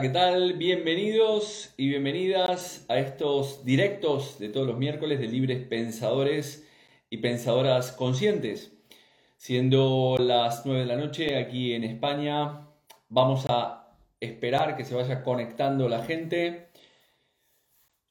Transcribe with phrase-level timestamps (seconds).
[0.00, 0.54] ¿qué tal?
[0.54, 6.66] Bienvenidos y bienvenidas a estos directos de todos los miércoles de libres pensadores
[7.10, 8.72] y pensadoras conscientes.
[9.36, 12.66] Siendo las 9 de la noche aquí en España,
[13.10, 16.70] vamos a esperar que se vaya conectando la gente.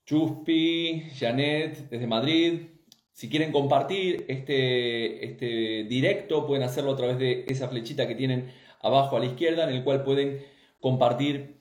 [0.06, 2.68] Chuspi, Janet desde Madrid.
[3.14, 8.52] Si quieren compartir este, este directo, pueden hacerlo a través de esa flechita que tienen
[8.80, 10.46] abajo a la izquierda, en el cual pueden
[10.80, 11.59] compartir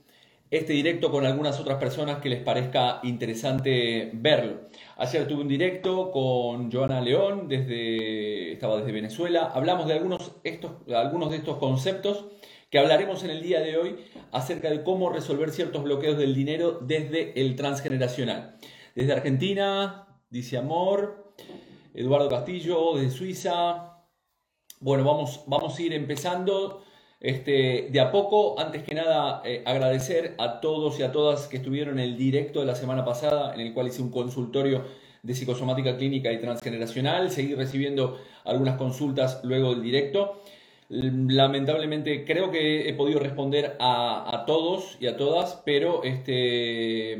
[0.50, 4.60] este directo con algunas otras personas que les parezca interesante verlo.
[4.96, 9.50] Ayer tuve un directo con Joana León, desde, estaba desde Venezuela.
[9.54, 12.26] Hablamos de algunos, estos, algunos de estos conceptos
[12.70, 13.96] que hablaremos en el día de hoy
[14.32, 18.58] acerca de cómo resolver ciertos bloqueos del dinero desde el transgeneracional.
[18.94, 21.34] Desde Argentina, dice Amor,
[21.94, 24.04] Eduardo Castillo, desde Suiza.
[24.80, 26.84] Bueno, vamos, vamos a ir empezando.
[27.20, 31.56] Este, de a poco, antes que nada, eh, agradecer a todos y a todas que
[31.56, 34.84] estuvieron en el directo de la semana pasada, en el cual hice un consultorio
[35.22, 37.30] de psicosomática clínica y transgeneracional.
[37.30, 40.42] Seguí recibiendo algunas consultas luego del directo.
[40.90, 47.18] Lamentablemente creo que he podido responder a, todos y a todas, pero este,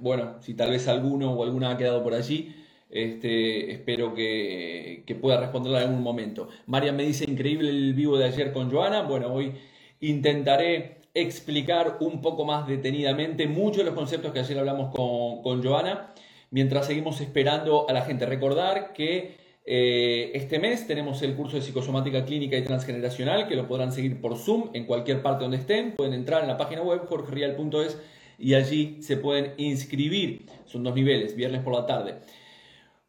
[0.00, 2.56] bueno, si tal vez alguno o alguna ha quedado por allí,
[2.92, 6.48] este, espero que, pueda responderla en algún momento.
[6.66, 9.02] María me dice, increíble el vivo de ayer con Joana.
[9.02, 9.52] Bueno, hoy
[10.00, 16.12] intentaré explicar un poco más detenidamente muchos de los conceptos que ayer hablamos con, Joana,
[16.50, 18.26] mientras seguimos esperando a la gente.
[18.26, 23.68] Recordar que eh, este mes tenemos el curso de psicosomática clínica y transgeneracional, que lo
[23.68, 25.92] podrán seguir por Zoom en cualquier parte donde estén.
[25.92, 27.98] Pueden entrar en la página web jorgerial.es
[28.38, 30.46] y allí se pueden inscribir.
[30.66, 32.16] Son dos niveles, viernes por la tarde.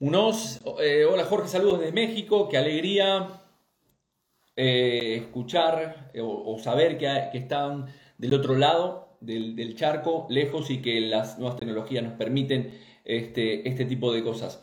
[0.05, 3.41] Unos, eh, hola Jorge, saludos desde México, qué alegría
[4.53, 7.85] eh, escuchar eh, o, saber que, están
[8.17, 13.85] del otro lado del, charco, lejos y que las nuevas tecnologías nos permiten este, este
[13.85, 14.61] tipo de cosas.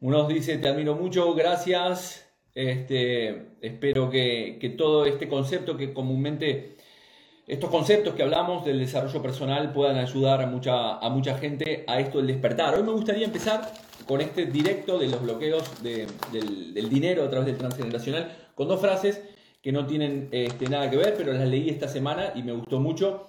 [0.00, 6.75] Unos dice, te admiro mucho, gracias, este, espero que, que todo este concepto que comúnmente
[7.46, 12.00] estos conceptos que hablamos del desarrollo personal puedan ayudar a mucha, a mucha gente a
[12.00, 12.74] esto del despertar.
[12.74, 13.72] Hoy me gustaría empezar
[14.04, 16.08] con este directo de los bloqueos del,
[16.90, 19.22] dinero a través del transgeneracional, con dos frases
[19.62, 22.80] que no tienen este, nada que ver, pero las leí esta semana y me gustó
[22.80, 23.28] mucho.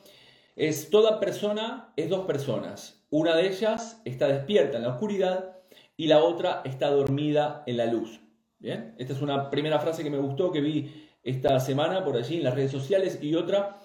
[0.56, 3.06] Es toda persona es dos personas.
[3.12, 5.58] Una de ellas está despierta en la oscuridad
[5.96, 8.20] y la otra está dormida en la luz.
[8.58, 12.38] Bien, esta es una primera frase que me gustó, que vi esta semana por allí
[12.38, 13.78] en las redes sociales y otra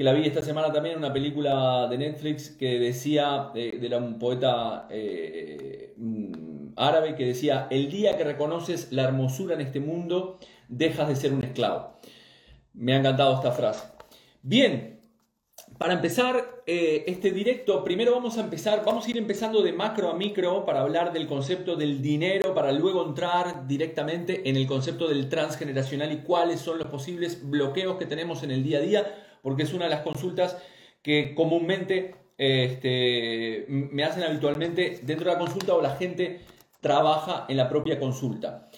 [0.00, 3.96] que la vi esta semana también en una película de Netflix que decía, de, de
[3.98, 9.78] un poeta eh, mm, árabe, que decía, el día que reconoces la hermosura en este
[9.78, 10.38] mundo,
[10.68, 12.00] dejas de ser un esclavo.
[12.72, 13.88] Me ha encantado esta frase.
[14.40, 15.00] Bien,
[15.76, 20.08] para empezar eh, este directo, primero vamos a empezar, vamos a ir empezando de macro
[20.08, 25.08] a micro para hablar del concepto del dinero, para luego entrar directamente en el concepto
[25.08, 29.26] del transgeneracional y cuáles son los posibles bloqueos que tenemos en el día a día
[29.42, 30.56] porque es una de las consultas
[31.02, 36.40] que comúnmente este, me hacen habitualmente dentro de la consulta o la gente
[36.80, 38.70] trabaja en la propia consulta.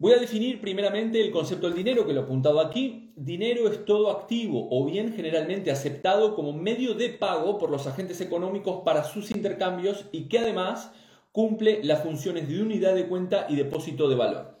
[0.00, 3.12] Voy a definir primeramente el concepto del dinero, que lo he apuntado aquí.
[3.16, 8.20] Dinero es todo activo o bien generalmente aceptado como medio de pago por los agentes
[8.20, 10.92] económicos para sus intercambios y que además
[11.32, 14.57] cumple las funciones de unidad de cuenta y depósito de valor.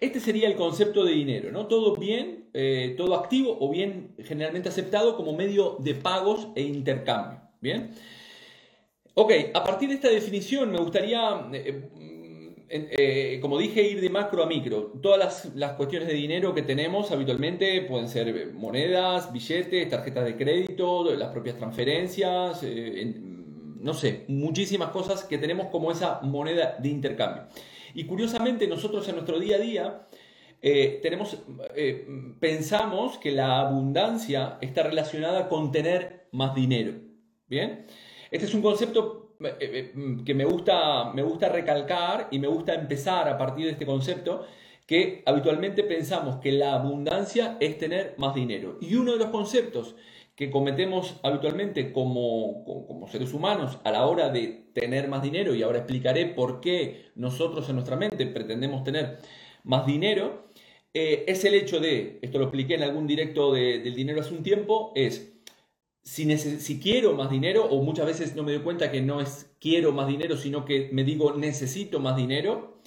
[0.00, 1.66] Este sería el concepto de dinero, ¿no?
[1.66, 7.42] Todo bien, eh, todo activo o bien generalmente aceptado como medio de pagos e intercambio.
[7.60, 7.90] Bien.
[9.12, 11.90] Ok, a partir de esta definición me gustaría, eh,
[12.70, 14.94] eh, como dije, ir de macro a micro.
[15.02, 21.14] Todas las, cuestiones de dinero que tenemos habitualmente pueden ser monedas, billetes, tarjetas de crédito,
[21.14, 22.62] las propias transferencias,
[23.80, 27.48] no sé, muchísimas cosas que tenemos como esa moneda de intercambio.
[27.94, 30.06] Y curiosamente nosotros en nuestro día a día
[30.62, 31.38] eh, tenemos,
[31.74, 32.06] eh,
[32.38, 36.92] pensamos que la abundancia está relacionada con tener más dinero.
[37.48, 37.86] ¿Bien?
[38.30, 39.92] Este es un concepto eh,
[40.24, 44.46] que me gusta, me gusta recalcar y me gusta empezar a partir de este concepto
[44.86, 48.76] que habitualmente pensamos que la abundancia es tener más dinero.
[48.80, 49.94] Y uno de los conceptos
[50.40, 55.62] que cometemos habitualmente como, como, seres humanos a la hora de tener más dinero, y
[55.62, 59.18] ahora explicaré por qué nosotros en nuestra mente pretendemos tener
[59.64, 60.46] más dinero,
[60.94, 64.42] eh, es el hecho de, esto lo expliqué en algún directo del dinero hace un
[64.42, 65.30] tiempo, es
[66.02, 69.54] si, si quiero más dinero, o muchas veces no me doy cuenta que no es
[69.60, 72.80] quiero más dinero, sino que me digo necesito más dinero,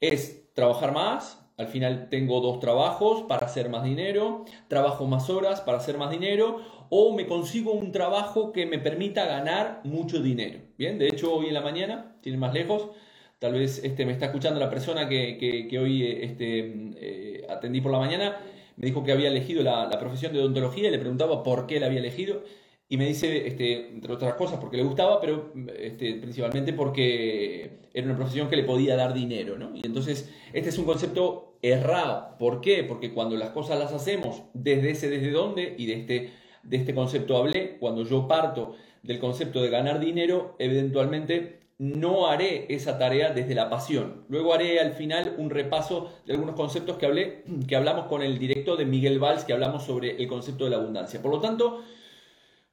[0.00, 5.60] es trabajar más, al final tengo dos trabajos para hacer más dinero, trabajo más horas
[5.60, 10.60] para hacer más dinero, o me consigo un trabajo que me permita ganar mucho dinero.
[10.76, 12.90] Bien, de hecho hoy en la mañana, tiene más lejos,
[13.38, 17.98] tal vez este, me está escuchando la persona que, hoy este, eh, atendí por la
[17.98, 18.36] mañana,
[18.76, 21.80] me dijo que había elegido la, la profesión de odontología y le preguntaba por qué
[21.80, 22.42] la había elegido
[22.90, 28.06] y me dice, este, entre otras cosas, porque le gustaba, pero este, principalmente porque era
[28.06, 29.76] una profesión que le podía dar dinero, ¿no?
[29.76, 32.38] Y entonces, este es un concepto errado.
[32.38, 32.84] ¿Por qué?
[32.84, 36.30] Porque cuando las cosas las hacemos desde ese desde dónde, y de este,
[36.68, 42.66] de este concepto hablé, cuando yo parto del concepto de ganar dinero, eventualmente no haré
[42.74, 44.24] esa tarea desde la pasión.
[44.28, 48.38] Luego haré al final un repaso de algunos conceptos que hablé, que hablamos con el
[48.38, 51.22] directo de Miguel Valls, que hablamos sobre el concepto de la abundancia.
[51.22, 51.82] Por lo tanto,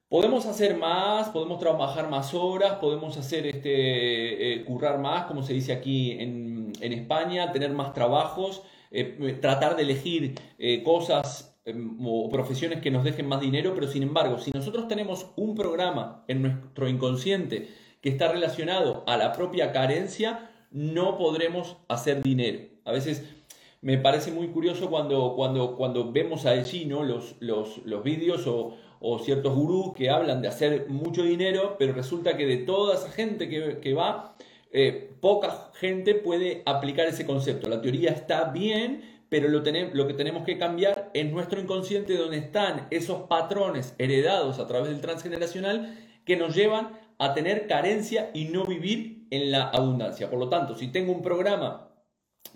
[0.07, 5.53] Podemos hacer más, podemos trabajar más horas, podemos hacer este, eh, currar más, como se
[5.53, 8.61] dice aquí en, España, tener más trabajos,
[8.91, 11.54] eh, tratar de elegir eh, cosas
[12.03, 16.23] o profesiones que nos dejen más dinero, pero sin embargo, si nosotros tenemos un programa
[16.27, 17.69] en nuestro inconsciente
[18.01, 22.59] que está relacionado a la propia carencia, no podremos hacer dinero.
[22.83, 23.23] A veces
[23.81, 27.03] me parece muy curioso cuando, cuando, cuando vemos allí ¿no?
[27.03, 31.93] los, los, los vídeos o, o ciertos gurús que hablan de hacer mucho dinero, pero
[31.93, 34.35] resulta que de toda esa gente que, va,
[34.71, 37.69] eh, poca gente puede aplicar ese concepto.
[37.69, 42.87] La teoría está bien, pero lo, que tenemos que cambiar es nuestro inconsciente donde están
[42.89, 45.93] esos patrones heredados a través del transgeneracional
[46.23, 50.29] que nos llevan a tener carencia y no vivir en la abundancia.
[50.29, 51.89] Por lo tanto, si tengo un programa,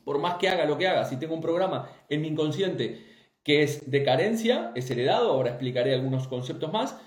[0.06, 3.06] por más que haga lo que haga, si tengo un programa en mi inconsciente
[3.44, 6.98] que es de carencia, es heredado, ahora explicaré algunos conceptos más,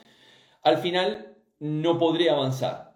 [0.62, 2.92] al final no podría avanzar.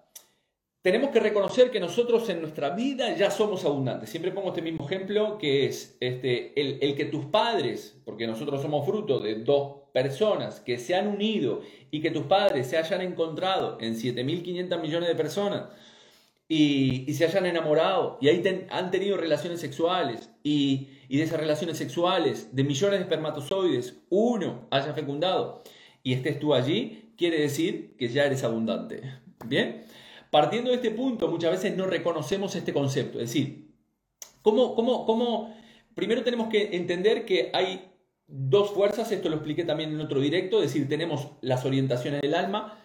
[0.86, 4.08] Tenemos que reconocer que nosotros en nuestra vida ya somos abundantes.
[4.08, 8.86] Siempre pongo este mismo ejemplo que es este, el, que tus padres, porque nosotros somos
[8.86, 13.78] fruto de dos personas que se han unido y que tus padres se hayan encontrado
[13.80, 15.64] en 7.500 millones de personas,
[16.46, 22.54] y, se hayan enamorado y ahí han tenido relaciones sexuales y, de esas relaciones sexuales,
[22.54, 25.64] de millones de espermatozoides, uno haya fecundado
[26.04, 29.02] y estés tú allí, quiere decir que ya eres abundante.
[29.44, 29.84] Bien,
[30.30, 33.18] partiendo de este punto, muchas veces no reconocemos este concepto.
[33.20, 33.70] Es decir,
[34.42, 35.54] ¿cómo, cómo, cómo?
[35.96, 37.90] primero tenemos que entender que hay
[38.28, 42.34] dos fuerzas, esto lo expliqué también en otro directo, es decir, tenemos las orientaciones del
[42.34, 42.78] alma,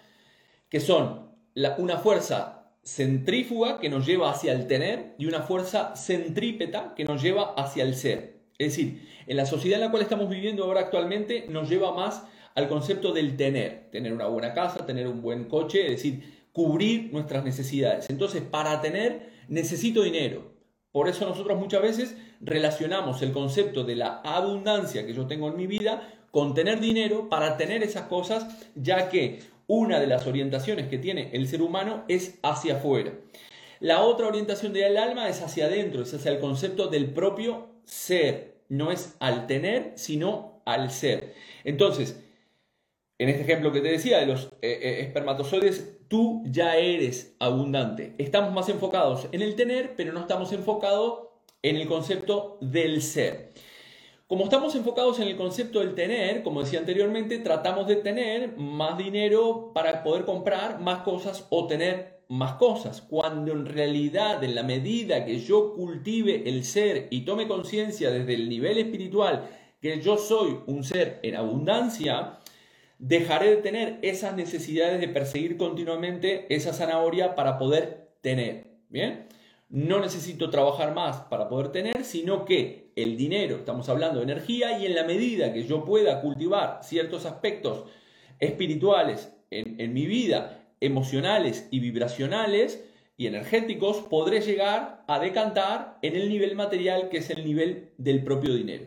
[0.70, 1.30] que son
[1.78, 7.22] una fuerza centrífuga que nos lleva hacia el tener y una fuerza centrípeta que nos
[7.22, 8.42] lleva hacia el ser.
[8.58, 12.24] Es decir, en la sociedad en la cual estamos viviendo ahora actualmente nos lleva más
[12.56, 17.12] al concepto del tener, tener una buena casa, tener un buen coche, es decir, cubrir
[17.14, 18.10] nuestras necesidades.
[18.10, 20.52] Entonces, para tener necesito dinero.
[20.92, 25.58] Por eso nosotros muchas veces relacionamos el concepto de la abundancia que yo tengo en
[25.58, 30.88] mi vida con tener dinero para tener esas cosas, ya que una de las orientaciones
[30.88, 33.14] que tiene el ser humano es hacia afuera.
[33.80, 38.62] La otra orientación del alma es hacia adentro, es hacia el concepto del propio ser.
[38.70, 41.34] No es al tener, sino al ser.
[41.64, 42.22] Entonces,
[43.18, 48.16] en este ejemplo que te decía de los eh, eh, espermatozoides, tú ya eres abundante.
[48.18, 51.30] Estamos más enfocados en el tener, pero no estamos enfocados
[51.62, 53.54] en el concepto del ser.
[54.28, 58.98] Como estamos enfocados en el concepto del tener, como decía anteriormente, tratamos de tener más
[58.98, 64.64] dinero para poder comprar más cosas o tener más cosas, cuando en realidad en la
[64.64, 69.48] medida que yo cultive el ser y tome conciencia desde el nivel espiritual
[69.82, 72.41] que yo soy un ser en abundancia,
[73.02, 78.72] dejaré de tener esas necesidades de perseguir continuamente esa zanahoria para poder tener.
[78.90, 79.28] ¿Bien?
[79.72, 84.78] no necesito trabajar más para poder tener, sino que el dinero, estamos hablando de energía,
[84.78, 87.86] y en la medida que yo pueda cultivar ciertos aspectos
[88.40, 92.84] espirituales en, mi vida, emocionales y vibracionales
[93.16, 98.24] y energéticos, podré llegar a decantar en el nivel material que es el nivel del
[98.24, 98.86] propio dinero.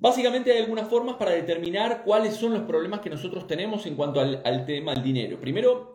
[0.00, 4.18] Básicamente hay algunas formas para determinar cuáles son los problemas que nosotros tenemos en cuanto
[4.18, 5.38] al, tema del dinero.
[5.38, 5.92] Primero,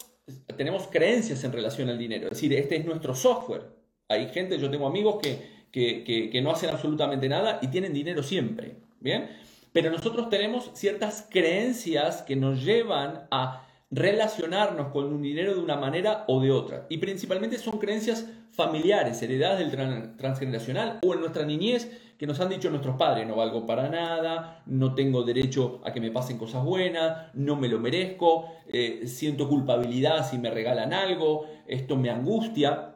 [0.55, 2.25] tenemos creencias en relación al dinero.
[2.25, 3.63] Es decir, este es nuestro software.
[4.07, 8.75] Hay gente, yo tengo amigos que, que, no hacen absolutamente nada y tienen dinero siempre.
[8.99, 9.27] ¿Bien?
[9.73, 13.64] Pero nosotros tenemos ciertas creencias que nos llevan a
[13.95, 16.85] relacionarnos con un dinero de una manera o de otra.
[16.89, 22.49] Y principalmente son creencias familiares, heredadas del transgeneracional o en nuestra niñez que nos han
[22.49, 26.63] dicho nuestros padres, no valgo para nada, no tengo derecho a que me pasen cosas
[26.63, 32.95] buenas, no me lo merezco, eh, siento culpabilidad si me regalan algo, esto me angustia.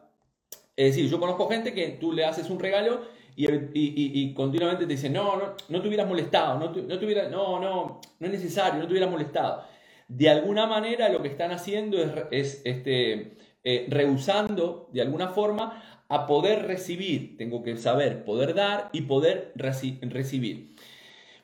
[0.75, 3.01] Es decir, yo conozco gente que tú le haces un regalo
[3.35, 8.25] y, continuamente te dicen, no, no, no te hubieras molestado, no, no, no, no, no
[8.25, 9.63] es necesario, no te hubieras molestado.
[10.09, 11.97] De alguna manera lo que están haciendo
[12.31, 17.37] es, este, eh, rehusando de alguna forma a poder recibir.
[17.37, 20.75] Tengo que saber poder dar y poder recibir.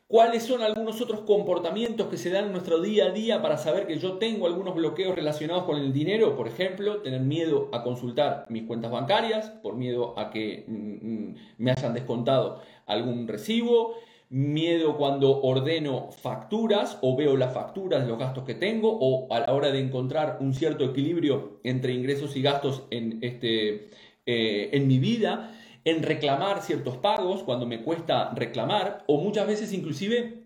[0.07, 3.86] ¿Cuáles son algunos otros comportamientos que se dan en nuestro día a día para saber
[3.86, 6.36] que yo tengo algunos bloqueos relacionados con el dinero?
[6.36, 11.36] Por ejemplo, tener miedo a consultar mis cuentas bancarias, por miedo a que mm, mm,
[11.60, 13.95] me hayan descontado algún recibo,
[14.29, 19.41] miedo cuando ordeno facturas o veo las facturas de los gastos que tengo o a
[19.41, 23.89] la hora de encontrar un cierto equilibrio entre ingresos y gastos en, este,
[24.25, 25.51] eh, en mi vida
[25.86, 30.46] en reclamar ciertos pagos cuando me cuesta reclamar o muchas veces inclusive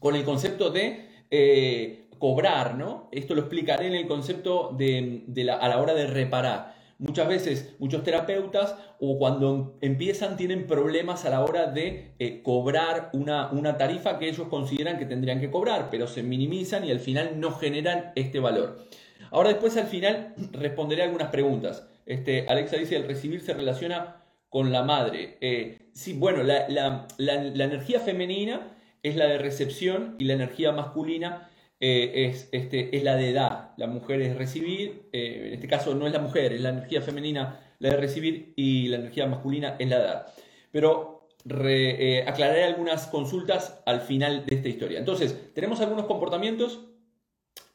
[0.00, 3.08] con el concepto de eh, cobrar, ¿no?
[3.12, 6.74] Esto lo explicaré en el concepto de, la, a la hora de reparar.
[7.06, 13.10] Muchas veces muchos terapeutas o cuando empiezan tienen problemas a la hora de eh, cobrar
[13.12, 17.00] una, una tarifa que ellos consideran que tendrían que cobrar, pero se minimizan y al
[17.00, 18.86] final no generan este valor.
[19.30, 21.86] Ahora después al final responderé algunas preguntas.
[22.06, 25.36] Este, Alexa dice, el recibir se relaciona con la madre.
[25.42, 31.50] Eh, sí, bueno, la, energía femenina es la de recepción y la energía masculina
[31.86, 33.74] eh, es, este, es la de dar.
[33.76, 37.02] La mujer es recibir, eh, en este caso no es la mujer, es la energía
[37.02, 40.26] femenina la de recibir y la energía masculina es la de dar.
[40.72, 41.28] Pero
[42.26, 44.98] aclararé algunas consultas al final de esta historia.
[44.98, 46.86] Entonces, tenemos algunos comportamientos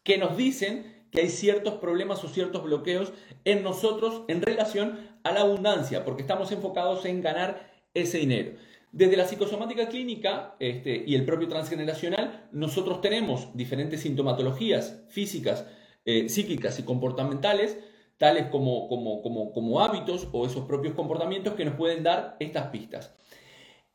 [0.03, 3.13] que nos dicen que hay ciertos problemas o ciertos bloqueos
[3.45, 8.53] en nosotros en relación a la abundancia, porque estamos enfocados en ganar ese dinero.
[8.91, 15.65] Desde la psicosomática clínica este, y el propio transgeneracional, nosotros tenemos diferentes sintomatologías físicas,
[16.05, 17.77] eh, psíquicas y comportamentales,
[18.17, 23.13] tales como, hábitos o esos propios comportamientos que nos pueden dar estas pistas.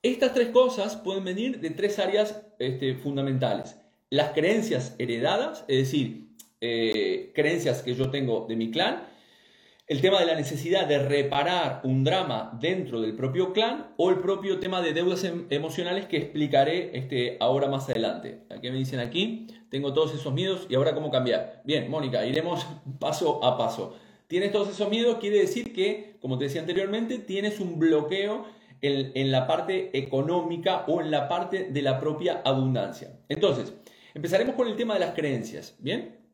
[0.03, 3.77] Estas tres cosas pueden venir de tres áreas este, fundamentales.
[4.11, 6.29] Las creencias heredadas, es decir,
[6.61, 9.03] eh, creencias que yo tengo de mi clan,
[9.87, 14.21] el tema de la necesidad de reparar un drama dentro del propio clan o el
[14.21, 18.45] propio tema de deudas em, emocionales que explicaré este, ahora más adelante.
[18.49, 21.61] Aquí me dicen aquí, tengo todos esos miedos y ahora cómo cambiar.
[21.65, 22.67] Bien, Mónica, iremos
[22.99, 23.95] paso a paso.
[24.27, 28.47] Tienes todos esos miedos, quiere decir que, como te decía anteriormente, tienes un bloqueo
[28.81, 33.21] en, en la parte económica o en la parte de la propia abundancia.
[33.29, 33.75] Entonces,
[34.15, 35.77] empezaremos con el tema de las creencias.
[35.79, 36.25] Bien,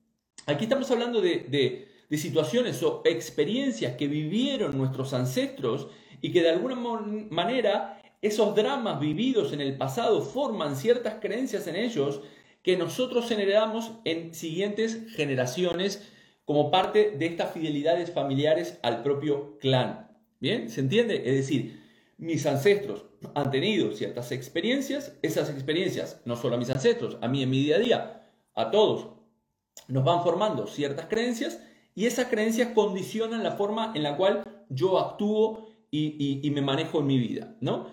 [0.46, 1.88] Aquí estamos hablando de,
[2.18, 5.88] situaciones o experiencias que vivieron nuestros ancestros
[6.20, 11.76] y que de alguna manera esos dramas vividos en el pasado forman ciertas creencias en
[11.76, 12.20] ellos
[12.62, 16.10] que nosotros heredamos en siguientes generaciones
[16.44, 20.10] como parte de estas fidelidades familiares al propio clan.
[20.40, 20.68] ¿Bien?
[20.68, 21.22] ¿Se entiende?
[21.26, 21.80] Es decir,
[22.18, 27.42] mis ancestros han tenido ciertas experiencias, esas experiencias, no solo a mis ancestros, a mí
[27.42, 29.08] en mi día a día, a todos,
[29.88, 31.60] nos van formando ciertas creencias
[31.94, 37.06] y esas creencias condicionan la forma en la cual yo actúo y, me manejo en
[37.06, 37.88] mi vida, ¿no?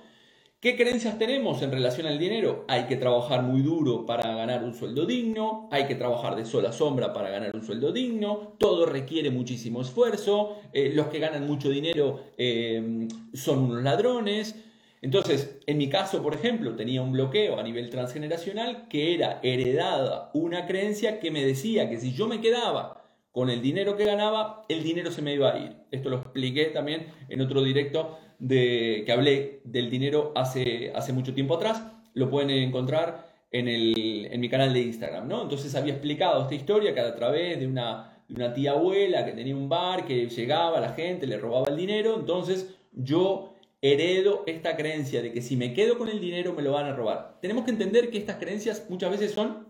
[0.59, 2.65] ¿Qué creencias tenemos en relación al dinero?
[2.67, 6.73] Hay que trabajar muy duro para ganar un sueldo digno, hay que trabajar de sola
[6.73, 11.69] sombra para ganar un sueldo digno, todo requiere muchísimo esfuerzo, eh, los que ganan mucho
[11.69, 14.55] dinero eh, son unos ladrones,
[15.01, 20.31] entonces, en mi caso, por ejemplo, tenía un bloqueo a nivel transgeneracional que era heredada
[20.33, 22.96] una creencia que me decía que si yo me quedaba
[23.37, 25.75] con el dinero que ganaba, el dinero se me iba a ir.
[25.91, 31.35] Esto lo expliqué también en otro directo de, que hablé del dinero hace, hace mucho
[31.35, 31.83] tiempo atrás.
[32.15, 35.43] Lo pueden encontrar en, el, en mi canal de Instagram, ¿no?
[35.43, 39.33] Entonces había explicado esta historia que a través de una, de una tía abuela que
[39.33, 43.53] tenía un bar, que llegaba la gente, le robaba el dinero, entonces yo
[43.83, 46.95] heredo esta creencia de que si me quedo con el dinero me lo van a
[46.95, 47.37] robar.
[47.39, 49.66] Tenemos que entender que estas creencias muchas veces son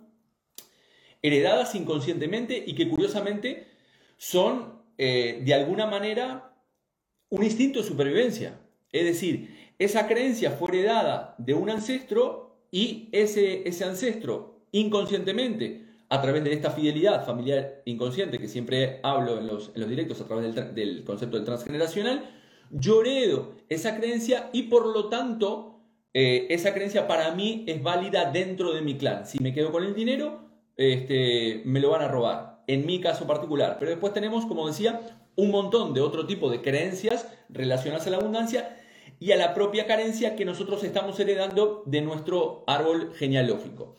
[1.21, 3.67] heredadas inconscientemente y que curiosamente
[4.17, 6.53] son eh, de alguna manera
[7.29, 8.59] un instinto de supervivencia.
[8.91, 16.21] Es decir, esa creencia fue heredada de un ancestro y ese, ese ancestro inconscientemente a
[16.21, 20.74] través de esta fidelidad familiar inconsciente que siempre hablo en los, directos a través del,
[20.74, 22.29] del concepto del transgeneracional,
[22.71, 25.77] yo heredo esa creencia y por lo tanto
[26.13, 29.27] eh, esa creencia para mí es válida dentro de mi clan.
[29.27, 30.47] Si me quedo con el dinero,
[30.77, 33.77] este, me lo van a robar, en mi caso particular.
[33.79, 35.01] Pero después tenemos, como decía,
[35.36, 38.77] un montón de otro tipo de creencias relacionadas a la abundancia
[39.19, 43.98] y a la propia carencia que nosotros estamos heredando de nuestro árbol genealógico.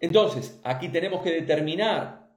[0.00, 2.28] Entonces, aquí tenemos que determinar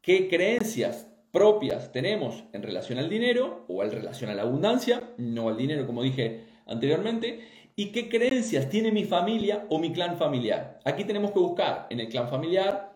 [0.00, 5.48] qué creencias propias tenemos en relación al dinero o en relación a la abundancia, no
[5.48, 7.40] al dinero como dije anteriormente,
[7.74, 10.80] y qué creencias tiene mi familia o mi clan familiar.
[10.84, 12.95] Aquí tenemos que buscar en el clan familiar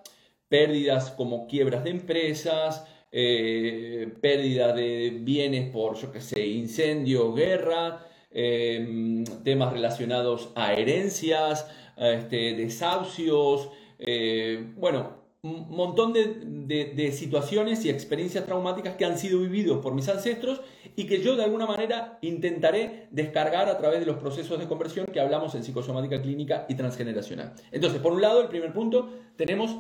[0.51, 8.05] pérdidas como quiebras de empresas, eh, pérdida de bienes por, yo qué sé, incendio, guerra,
[8.33, 18.45] em, temas relacionados a herencias, este, desahucios, eh, bueno, un montón de, situaciones y experiencias
[18.45, 20.61] traumáticas que han sido vividos por mis ancestros
[20.97, 25.07] y que yo de alguna manera intentaré descargar a través de los procesos de conversión
[25.07, 27.55] que hablamos en psicosomática clínica y transgeneracional.
[27.73, 29.71] Entonces, por un lado, el primer punto, tenemos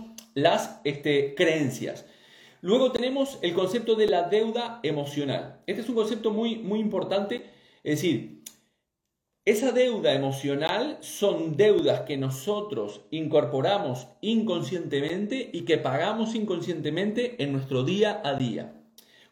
[0.42, 2.06] las este, creencias.
[2.62, 5.62] Luego tenemos el concepto de la deuda emocional.
[5.66, 7.44] Este es un concepto muy, muy importante,
[7.82, 8.40] es decir,
[9.46, 17.82] esa deuda emocional son deudas que nosotros incorporamos inconscientemente y que pagamos inconscientemente en nuestro
[17.82, 18.74] día a día.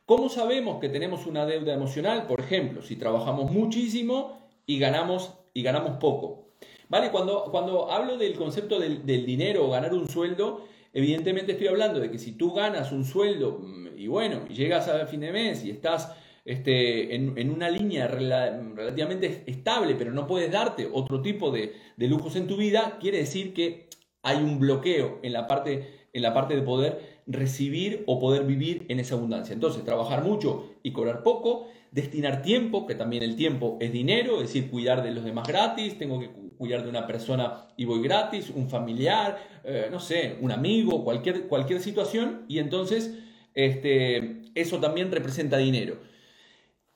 [0.06, 2.26] ¿Cómo sabemos que tenemos una deuda emocional?
[2.26, 6.48] Por ejemplo, si trabajamos muchísimo y ganamos, y ganamos poco.
[6.88, 7.10] ¿Vale?
[7.10, 12.00] Cuando, cuando hablo del concepto del, del dinero o ganar un sueldo, evidentemente estoy hablando
[12.00, 15.64] de que si tú ganas un sueldo mm, y bueno, llegas a fin de mes
[15.64, 16.14] y estás
[16.48, 22.46] este, en, una línea relativamente estable, pero no puedes darte otro tipo de, lujos en
[22.46, 23.90] tu vida, quiere decir que
[24.22, 28.86] hay un bloqueo en la, parte, en la parte de poder recibir o poder vivir
[28.88, 29.52] en esa abundancia.
[29.52, 34.48] Entonces, trabajar mucho y cobrar poco, destinar tiempo, que también el tiempo es dinero, es
[34.48, 38.50] decir, cuidar de los demás gratis, tengo que cuidar de una persona y voy gratis,
[38.54, 43.18] un familiar, eh, no sé, un amigo, cualquier, cualquier situación, y entonces
[43.54, 45.98] este, eso también representa dinero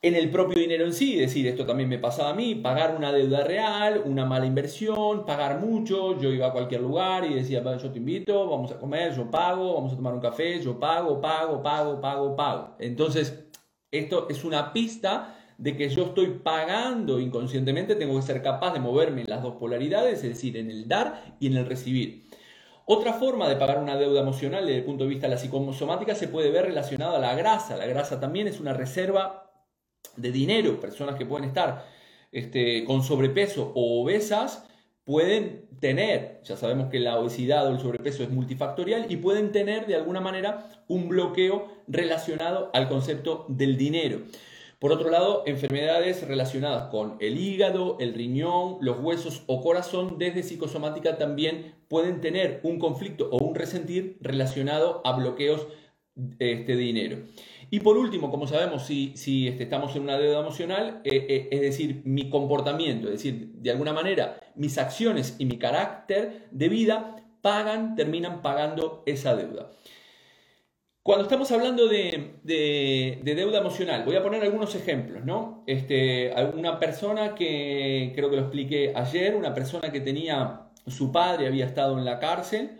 [0.02, 3.12] en el propio dinero en sí, decir, esto también me pasaba a mí, pagar una
[3.12, 7.92] deuda real, una mala inversión, pagar mucho, yo iba a cualquier lugar y decía, yo
[7.92, 11.62] te invito, vamos a comer, yo pago, vamos a tomar un café, yo pago, pago,
[11.62, 12.74] pago, pago, pago.
[12.80, 13.44] Entonces,
[13.92, 18.80] esto es una pista de que yo estoy pagando inconscientemente, tengo que ser capaz de
[18.80, 22.24] moverme en las dos polaridades, es decir, en el dar y en el recibir.
[22.84, 26.16] Otra forma de pagar una deuda emocional desde el punto de vista de la psicosomática
[26.16, 27.76] se puede ver relacionada a la grasa.
[27.76, 29.52] La grasa también es una reserva
[30.16, 31.86] de dinero, personas que pueden estar
[32.32, 34.68] este, con sobrepeso o obesas,
[35.04, 39.86] pueden tener, ya sabemos que la obesidad o el sobrepeso es multifactorial, y pueden tener
[39.86, 44.22] de alguna manera un bloqueo relacionado al concepto del dinero.
[44.82, 50.42] Por otro lado, enfermedades relacionadas con el hígado, el riñón, los huesos o corazón desde
[50.42, 55.68] psicosomática también pueden tener un conflicto o un resentir relacionado a bloqueos
[56.40, 57.18] este, de dinero.
[57.70, 59.12] Y por último, como sabemos, si,
[59.46, 63.70] este, estamos en una deuda emocional, eh, eh, es decir, mi comportamiento, es decir, de
[63.70, 69.70] alguna manera, mis acciones y mi carácter de vida pagan, terminan pagando esa deuda.
[71.02, 75.64] Cuando estamos hablando de, deuda emocional, voy a poner algunos ejemplos, ¿no?
[75.66, 81.48] Este, una persona que, creo que lo expliqué ayer, una persona que tenía, su padre
[81.48, 82.78] había estado en la cárcel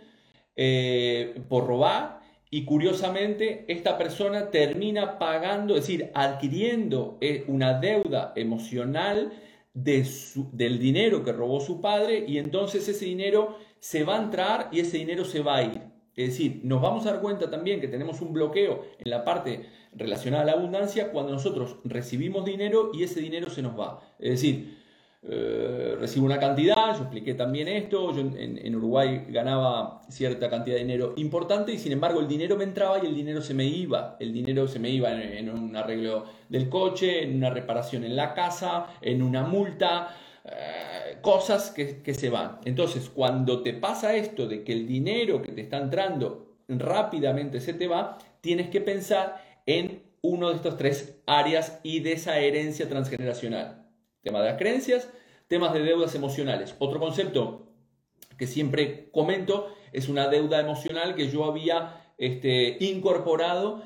[0.55, 8.31] eh, por robar, y curiosamente esta persona termina pagando, es decir, adquiriendo eh, una deuda
[8.37, 9.33] emocional
[9.73, 10.07] de
[10.53, 14.79] del dinero que robó su padre y entonces ese dinero se va a entrar y
[14.79, 15.92] ese dinero se va a ir.
[16.15, 19.67] Es decir, nos vamos a dar cuenta también que tenemos un bloqueo en la parte
[19.95, 24.01] relacionada a la abundancia cuando nosotros recibimos dinero y ese dinero se nos va.
[24.19, 24.83] Es decir,
[25.25, 30.81] eh, recibo una cantidad, yo expliqué también esto, yo en, Uruguay ganaba cierta cantidad de
[30.81, 34.17] dinero importante y sin embargo el dinero me entraba y el dinero se me iba,
[34.19, 38.33] el dinero se me iba en, un arreglo del coche, en una reparación en la
[38.33, 40.92] casa, en una multa, eh,
[41.23, 42.59] cosas que, se van.
[42.65, 47.73] Entonces cuando te pasa esto de que el dinero que te está entrando rápidamente se
[47.73, 52.87] te va, tienes que pensar en uno de estos tres áreas y de esa herencia
[52.87, 53.87] transgeneracional.
[54.21, 55.09] Tema de las creencias,
[55.47, 56.75] temas de deudas emocionales.
[56.77, 57.67] Otro concepto
[58.37, 63.81] que siempre comento es una deuda emocional que yo había este, incorporado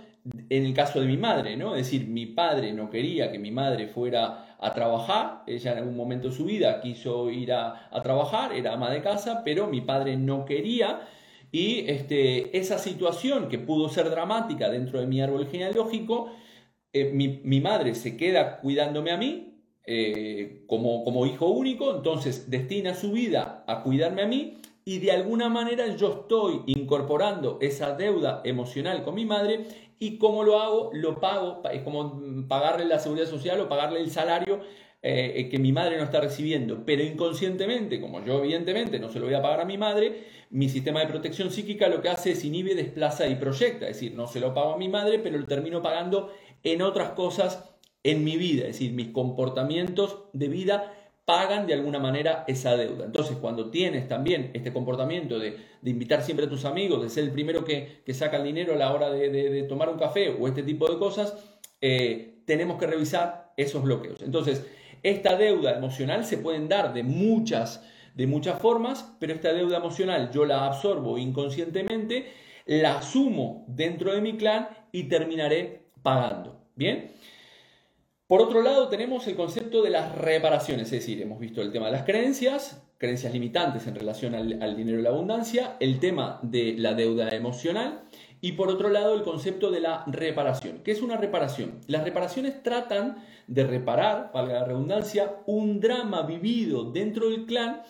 [0.50, 1.76] en el caso de mi madre, ¿no?
[1.76, 5.96] Es decir, mi padre no quería que mi madre fuera a trabajar, ella en algún
[5.96, 10.18] momento de su vida quiso ir a, trabajar, era ama de casa, pero mi padre
[10.18, 11.08] no quería
[11.52, 16.32] y este, esa situación que pudo ser dramática dentro de mi árbol genealógico,
[16.94, 19.48] eh, mi, mi madre se queda cuidándome a mí,
[19.90, 25.12] eh, como, como hijo único, entonces destina su vida a cuidarme a mí y de
[25.12, 29.66] alguna manera yo estoy incorporando esa deuda emocional con mi madre
[30.00, 34.12] y como lo hago, lo pago, es como pagarle la seguridad social o pagarle el
[34.12, 34.62] salario
[35.02, 39.26] eh, que mi madre no está recibiendo, pero inconscientemente, como yo evidentemente no se lo
[39.26, 42.44] voy a pagar a mi madre, mi sistema de protección psíquica lo que hace es
[42.44, 45.46] inhibe, desplaza y proyecta, es decir, no se lo pago a mi madre, pero lo
[45.46, 46.34] termino pagando
[46.64, 50.94] en otras cosas en mi vida, es decir, mis comportamientos de vida
[51.28, 53.04] pagan de alguna manera esa deuda.
[53.04, 57.32] Entonces, cuando tienes también este comportamiento de, invitar siempre a tus amigos, de ser el
[57.32, 60.90] primero que, saca el dinero a la hora de, tomar un café o este tipo
[60.90, 61.36] de cosas,
[61.82, 64.22] eh, tenemos que revisar esos bloqueos.
[64.22, 64.66] Entonces,
[65.04, 67.84] esta deuda emocional se pueden dar de muchas,
[68.16, 72.32] de muchas formas, pero esta deuda emocional yo la absorbo inconscientemente,
[72.66, 76.62] la asumo dentro de mi clan y terminaré pagando.
[76.76, 77.12] Bien.
[78.28, 81.86] Por otro lado, tenemos el concepto de las reparaciones, es decir, hemos visto el tema
[81.86, 86.76] de las creencias, creencias limitantes en relación al, dinero y la abundancia, el tema de
[86.78, 88.04] la deuda emocional
[88.42, 90.82] y por otro lado el concepto de la reparación.
[90.84, 91.80] ¿Qué es una reparación?
[91.88, 97.84] Las reparaciones tratan de reparar, valga la redundancia, un drama vivido dentro del clan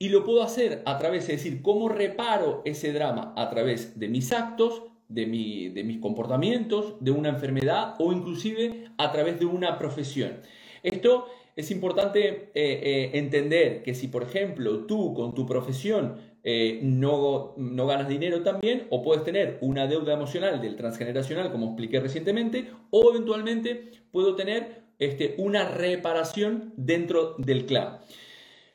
[0.00, 4.08] y lo puedo hacer a través, es decir, cómo reparo ese drama a través de
[4.08, 10.40] mis actos, de, mis comportamientos, de una enfermedad o inclusive a través de una profesión.
[10.82, 16.78] Esto es importante eh, eh, entender que si, por ejemplo, tú con tu profesión eh,
[16.82, 21.98] no, no, ganas dinero también, o puedes tener una deuda emocional del transgeneracional, como expliqué
[21.98, 27.98] recientemente, o eventualmente puedo tener este, una reparación dentro del clan.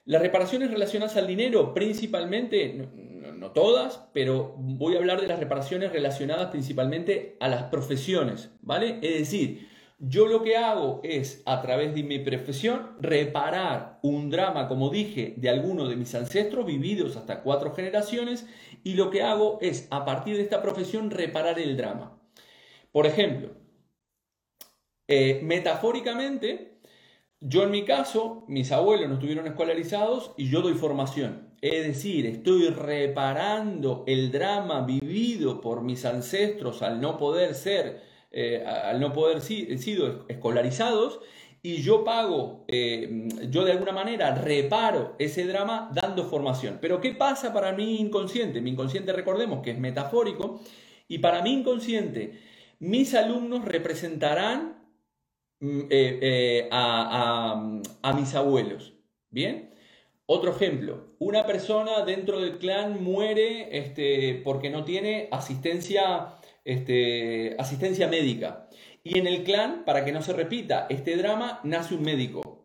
[0.05, 2.89] Las reparaciones relacionadas al dinero, principalmente,
[3.41, 8.99] no, todas, pero voy a hablar de las reparaciones relacionadas principalmente a las profesiones, ¿vale?
[9.01, 14.67] Es decir, yo lo que hago es, a través de mi profesión, reparar un drama,
[14.67, 18.45] como dije, de alguno de mis ancestros vividos hasta cuatro generaciones,
[18.83, 22.21] y lo que hago es, a partir de esta profesión, reparar el drama.
[22.91, 23.55] Por ejemplo,
[25.07, 26.79] eh, metafóricamente,
[27.39, 31.50] yo en mi caso, mis abuelos no estuvieron escolarizados y yo doy formación.
[31.61, 38.65] Es decir, estoy reparando el drama vivido por mis ancestros al no poder ser, eh,
[38.65, 41.19] al no poder sido escolarizados
[41.61, 46.79] y yo pago, eh, yo de alguna manera reparo ese drama dando formación.
[46.81, 48.61] Pero ¿qué pasa para mi inconsciente?
[48.61, 50.59] Mi inconsciente recordemos que es metafórico
[51.07, 52.39] y para mi inconsciente
[52.79, 54.81] mis alumnos representarán
[55.61, 58.93] Mm, eh, eh, a, mis abuelos.
[59.29, 59.70] ¿Bien?
[60.25, 68.07] Otro ejemplo, una persona dentro del clan muere este, porque no tiene asistencia, este, asistencia
[68.07, 68.69] médica.
[69.03, 72.61] Y en el clan, para que no se repita este drama, nace un médico.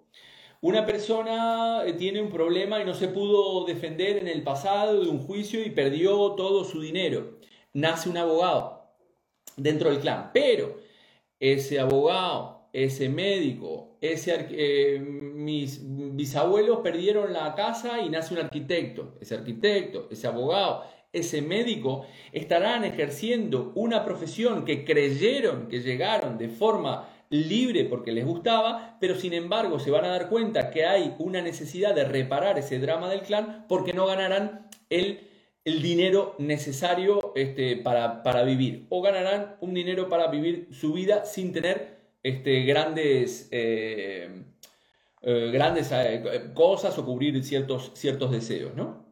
[0.60, 5.08] Una persona eh, tiene un problema y no se pudo defender en el pasado de
[5.08, 7.38] un juicio y perdió todo su dinero.
[7.72, 8.76] Nace un abogado
[9.56, 10.30] dentro del clan.
[10.32, 10.78] Pero
[11.40, 19.14] ese abogado ese médico, ese, eh, mis bisabuelos perdieron la casa y nace un arquitecto,
[19.18, 26.50] ese arquitecto, ese abogado, ese médico estarán ejerciendo una profesión que creyeron que llegaron de
[26.50, 31.14] forma libre porque les gustaba, pero sin embargo se van a dar cuenta que hay
[31.18, 35.20] una necesidad de reparar ese drama del clan porque no ganarán el,
[35.64, 41.24] el dinero necesario este, para, para vivir o ganarán un dinero para vivir su vida
[41.24, 41.95] sin tener
[42.26, 44.28] este, grandes, eh,
[45.22, 49.06] eh, grandes eh, cosas o cubrir ciertos, ciertos deseos, ¿no?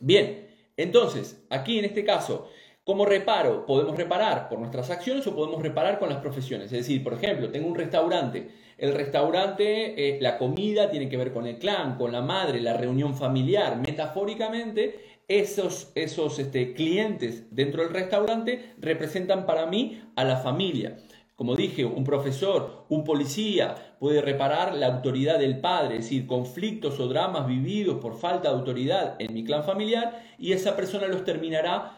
[0.00, 2.48] Bien, entonces, aquí en este caso,
[2.84, 3.66] ¿cómo reparo?
[3.66, 6.72] Podemos reparar por nuestras acciones o podemos reparar con las profesiones.
[6.72, 8.48] Es decir, por ejemplo, tengo un restaurante.
[8.78, 13.14] El restaurante, la comida tiene que ver con el clan, con la madre, la reunión
[13.14, 13.76] familiar.
[13.76, 20.96] Metafóricamente, esos, esos este, clientes dentro del restaurante representan para mí a la familia.
[21.38, 26.98] Como dije, un profesor, un policía puede reparar la autoridad del padre, es decir, conflictos
[26.98, 31.24] o dramas vividos por falta de autoridad en mi clan familiar y esa persona los
[31.24, 31.96] terminará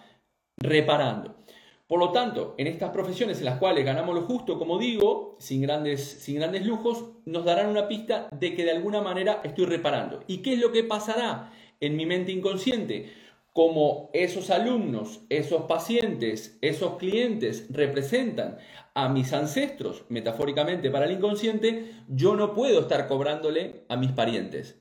[0.59, 1.37] reparando.
[1.87, 5.63] Por lo tanto, en estas profesiones en las cuales ganamos lo justo, como digo, sin
[5.63, 10.23] grandes, sin grandes lujos, nos darán una pista de que de alguna manera estoy reparando.
[10.27, 11.51] ¿Y qué es lo que pasará
[11.81, 13.11] en mi mente inconsciente?
[13.53, 18.59] Como esos alumnos, esos pacientes, esos clientes representan
[18.95, 24.81] a mis ancestros, metafóricamente para el inconsciente, yo no puedo estar cobrándole a mis parientes.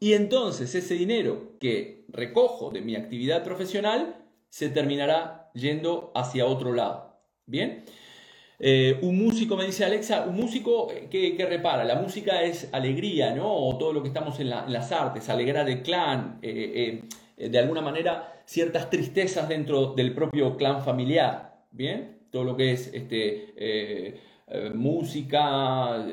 [0.00, 6.72] Y entonces ese dinero que recojo de mi actividad profesional se terminará yendo hacia otro
[6.72, 7.20] lado.
[7.46, 7.84] ¿Bien?
[8.60, 13.52] Eh, un músico, me dice Alexa, un músico que, repara, la música es alegría, ¿no?
[13.52, 17.02] O todo lo que estamos en, las artes, alegrar el clan, eh, eh,
[17.38, 22.18] de alguna manera ciertas tristezas dentro del propio clan familiar, ¿bien?
[22.30, 26.06] todo lo que es este, eh, eh, música,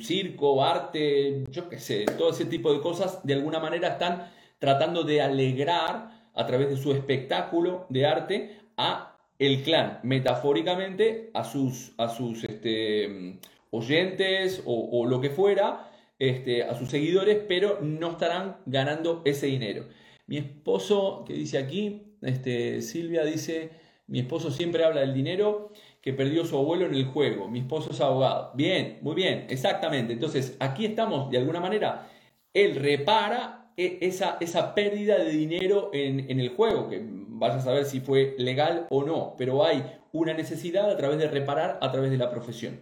[0.00, 5.02] circo, arte, yo qué sé, todo ese tipo de cosas, de alguna manera están tratando
[5.04, 11.92] de alegrar a través de su espectáculo de arte a el clan, metafóricamente a sus,
[11.98, 13.38] a sus este,
[13.70, 19.86] oyentes o, lo que fuera, este, a sus seguidores, pero no estarán ganando ese dinero.
[20.26, 23.70] Mi esposo, que dice aquí, este, Silvia dice,
[24.06, 27.48] mi esposo siempre habla del dinero que perdió su abuelo en el juego.
[27.48, 28.52] Mi esposo es abogado.
[28.54, 30.12] Bien, muy bien, exactamente.
[30.12, 32.08] Entonces, aquí estamos, de alguna manera,
[32.52, 37.60] él repara e, esa, esa pérdida de dinero en, en el juego, que vaya a
[37.60, 39.82] saber si fue legal o no, pero hay
[40.12, 42.80] una necesidad a través de reparar a través de la profesión.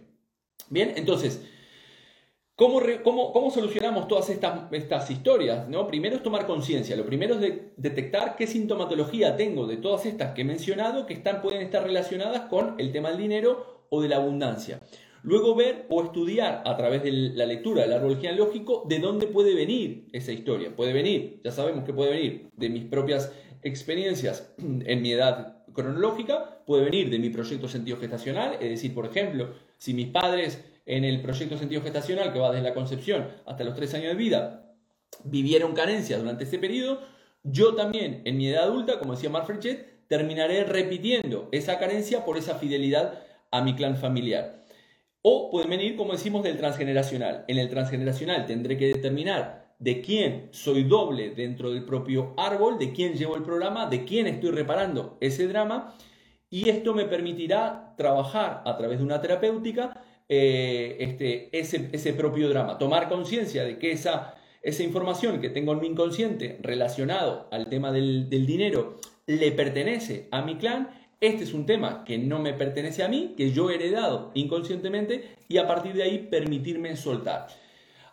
[0.69, 1.45] Bien, entonces,
[2.61, 2.79] ¿Cómo,
[3.33, 5.67] cómo, solucionamos todas estas, estas historias?
[5.67, 5.87] ¿no?
[5.87, 6.95] Primero es tomar conciencia.
[6.95, 11.41] Lo primero es detectar qué sintomatología tengo de todas estas que he mencionado que están,
[11.41, 14.79] pueden estar relacionadas con el tema del dinero o de la abundancia.
[15.23, 19.55] Luego ver o estudiar a través de la lectura del árbol genealógico de dónde puede
[19.55, 20.75] venir esa historia.
[20.75, 26.61] Puede venir, ya sabemos que puede venir de mis propias experiencias en mi edad cronológica,
[26.67, 31.05] puede venir de mi proyecto sentido gestacional, es decir, por ejemplo, si mis padres en
[31.05, 34.75] el proyecto sentido gestacional, que va desde la concepción hasta los tres años de vida,
[35.23, 36.99] vivieron carencias durante ese periodo,
[37.43, 39.47] yo también en mi edad adulta, como decía Mark
[40.07, 43.19] terminaré repitiendo esa carencia por esa fidelidad
[43.51, 44.65] a mi clan familiar.
[45.21, 47.45] O pueden venir, como decimos, del transgeneracional.
[47.47, 52.91] En el transgeneracional tendré que determinar de quién soy doble dentro del propio árbol, de
[52.91, 55.95] quién llevo el programa, de quién estoy reparando ese drama.
[56.49, 62.77] Y esto me permitirá trabajar a través de una terapéutica eh, este, ese, propio drama,
[62.77, 67.91] tomar conciencia de que esa, esa información que tengo en mi inconsciente relacionado al tema
[67.91, 68.95] del, del dinero
[69.27, 70.89] le pertenece a mi clan,
[71.19, 75.35] este es un tema que no me pertenece a mí, que yo he heredado inconscientemente
[75.49, 77.47] y a partir de ahí permitirme soltar.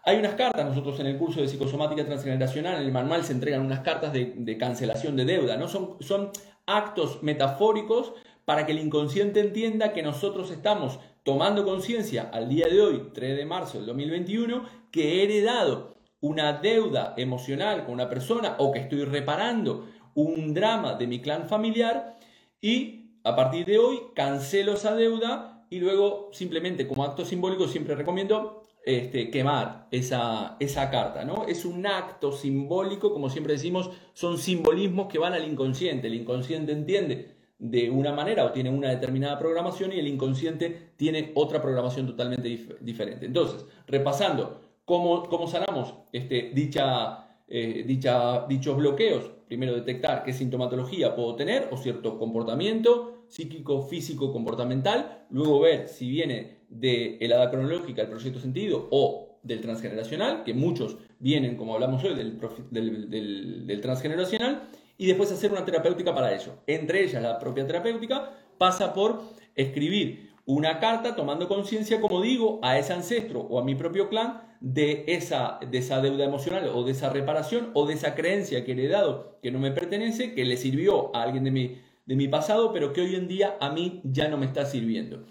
[0.03, 3.65] Hay unas cartas, nosotros en el curso de psicosomática transgeneracional, en el manual se entregan
[3.65, 5.69] unas cartas de, de cancelación de deuda, ¿no?
[5.69, 6.33] Son, son
[6.67, 8.13] actos metafóricos
[8.45, 10.99] para que el inconsciente entienda que nosotros estamos
[11.29, 16.55] tomando conciencia al día de hoy, 3 de marzo del 2021, que he heredado una
[16.55, 22.17] deuda emocional con una persona o que estoy reparando un drama de mi clan familiar
[22.63, 27.95] y a partir de hoy cancelo esa deuda y luego simplemente como acto simbólico siempre
[27.95, 31.45] recomiendo este, quemar esa, esa carta, ¿no?
[31.47, 36.07] Es un acto simbólico, como siempre decimos, son simbolismos que van al inconsciente.
[36.07, 41.33] El inconsciente entiende de una manera o tiene una determinada programación y el inconsciente tiene
[41.35, 42.49] otra programación totalmente
[42.81, 43.27] diferente.
[43.27, 49.31] Entonces, repasando, ¿cómo, cómo sanamos este, dicha, eh, dicha, dichos bloqueos?
[49.49, 55.27] Primero, detectar qué sintomatología puedo tener o cierto comportamiento psíquico, físico, comportamental.
[55.31, 60.99] Luego, ver si viene de la cronológica, el proyecto sentido o del transgeneracional, que muchos
[61.19, 64.69] vienen, como hablamos hoy, del, del transgeneracional
[64.99, 66.59] y después hacer una terapéutica para ello.
[66.67, 69.23] Entre ellas, la propia terapéutica pasa por
[69.55, 74.43] escribir una carta tomando conciencia, como digo, a ese ancestro o a mi propio clan
[74.61, 78.73] de esa, de esa deuda emocional o de esa reparación o de esa creencia que
[78.73, 82.27] he heredado que no me pertenece, que le sirvió a alguien de mi, de mi
[82.27, 85.25] pasado, pero que hoy en día a mí ya no me está sirviendo.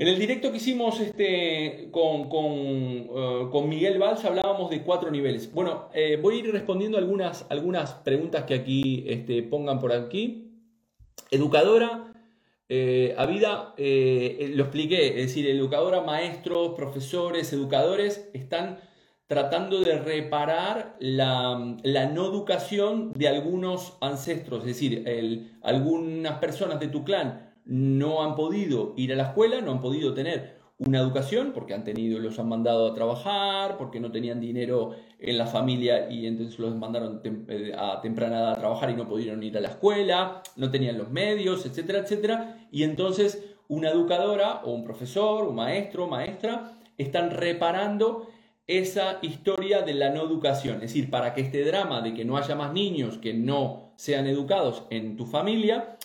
[0.00, 5.52] En el directo que hicimos este, con, con, eh, Miguel Valls hablábamos de cuatro niveles.
[5.52, 10.54] Bueno, eh, voy a ir respondiendo algunas, algunas preguntas que aquí este, pongan por aquí.
[11.30, 12.14] Educadora,
[12.70, 18.78] eh, a vida, lo expliqué, es decir, educadora, maestros, profesores, educadores están
[19.26, 26.88] tratando de reparar la, la no educación de algunos ancestros, es decir, algunas personas de
[26.88, 31.52] tu clan no han podido ir a la escuela, no han podido tener una educación
[31.52, 36.10] porque han tenido, los han mandado a trabajar, porque no tenían dinero en la familia
[36.10, 39.60] y entonces los mandaron eh, a temprana edad a trabajar y no pudieron ir a
[39.60, 42.66] la escuela, no tenían los medios, etcétera, etcétera.
[42.70, 48.28] Y entonces una educadora o un profesor, un maestro, maestra, están reparando
[48.66, 50.76] esa historia de la no educación.
[50.76, 54.26] Es decir, para que este drama de que no haya más niños que no sean
[54.26, 55.98] educados en tu familia,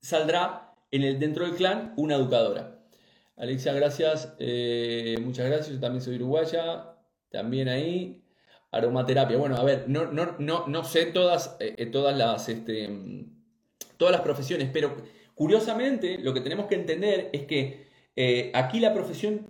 [0.00, 2.78] saldrá en el, dentro del clan una educadora.
[3.36, 4.34] Alexia, gracias.
[4.38, 5.70] Eh, muchas gracias.
[5.70, 6.96] Yo también soy uruguaya.
[7.30, 8.22] También ahí.
[8.70, 9.36] Aromaterapia.
[9.38, 12.90] Bueno, a ver, no, no, no, no sé todas, eh, eh, todas, las, este,
[13.96, 14.94] todas las profesiones, pero
[15.34, 17.88] curiosamente lo que tenemos que entender es que
[18.52, 19.48] aquí la profesión,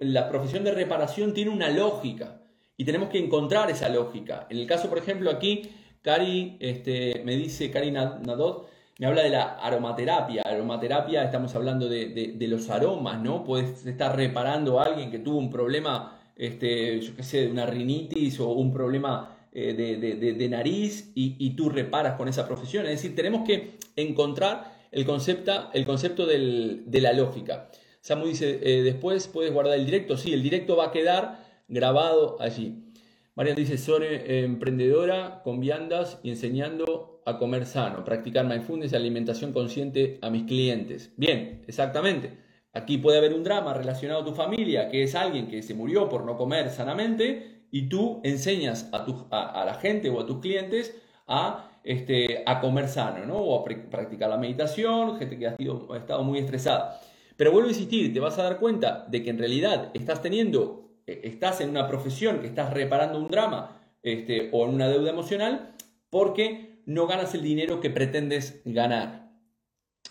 [0.00, 2.40] la profesión de reparación tiene una lógica
[2.76, 4.46] y tenemos que encontrar esa lógica.
[4.48, 5.70] En el caso, por ejemplo, aquí,
[6.00, 10.42] Cari este, me dice, Cari Nadot, me habla de la aromaterapia.
[10.42, 13.44] Aromaterapia, estamos hablando de, los aromas, ¿no?
[13.44, 17.66] Puedes estar reparando a alguien que tuvo un problema, este, yo qué sé, de una
[17.66, 22.84] rinitis o un problema eh, de, nariz y, tú reparas con esa profesión.
[22.86, 27.70] Es decir, tenemos que encontrar el concepto, el concepto de la lógica.
[28.04, 30.18] Samu dice, eh, después puedes guardar el directo.
[30.18, 32.84] Sí, el directo va a quedar grabado allí.
[33.34, 38.96] Marian dice, soy eh, emprendedora con viandas y enseñando a comer sano, practicar mindfulness y
[38.96, 41.12] alimentación consciente a mis clientes.
[41.16, 42.38] Bien, exactamente.
[42.72, 46.08] Aquí puede haber un drama relacionado a tu familia, que es alguien que se murió
[46.08, 50.40] por no comer sanamente, y tú enseñas a, tu, a, la gente o a tus
[50.40, 53.36] clientes a, este, a comer sano, ¿no?
[53.36, 57.00] O a practicar la meditación, gente que ha, ha estado muy estresada.
[57.36, 60.84] Pero vuelvo a insistir, te vas a dar cuenta de que en realidad estás teniendo
[61.06, 65.10] eh, estás en una profesión que estás reparando un drama este, o en una deuda
[65.10, 65.74] emocional
[66.10, 69.30] porque no ganas el dinero que pretendes ganar.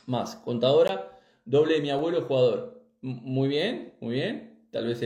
[0.06, 2.84] Más, contadora, doble de mi abuelo jugador.
[3.02, 4.68] Muy bien, muy bien.
[4.72, 5.02] Tal vez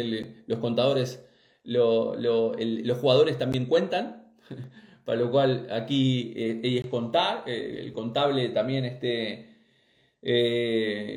[0.48, 1.26] los contadores,
[1.64, 4.34] los jugadores también cuentan,
[5.06, 9.50] para lo cual aquí eh, es contar, eh, el contable también este,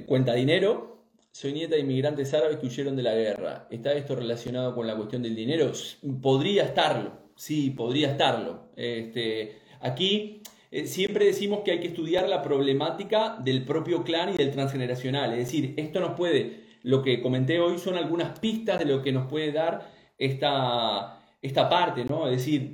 [0.07, 0.91] cuenta dinero,
[1.33, 3.69] soy nieta de inmigrantes árabes que huyeron de la guerra.
[3.71, 5.73] ¿Está esto relacionado con la cuestión del dinero?
[6.21, 8.71] Podría estarlo, sí, podría estarlo.
[8.77, 10.40] Este, aquí
[10.71, 15.33] eh, siempre decimos que hay que estudiar la problemática del propio clan y del transgeneracional.
[15.33, 19.13] Es decir, esto nos puede, lo que comenté hoy son algunas pistas de lo que
[19.13, 22.29] nos puede dar esta, esta parte, ¿no?
[22.29, 22.71] Es decir,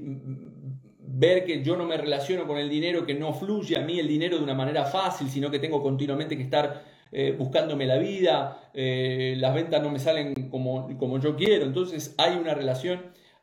[1.18, 4.08] ver que yo no me relaciono con el dinero, que no fluye a mí el
[4.08, 8.70] dinero de una manera fácil, sino que tengo continuamente que estar eh, buscándome la vida,
[8.74, 11.64] eh, las ventas no me salen como, como, yo quiero.
[11.64, 13.00] Entonces hay una relación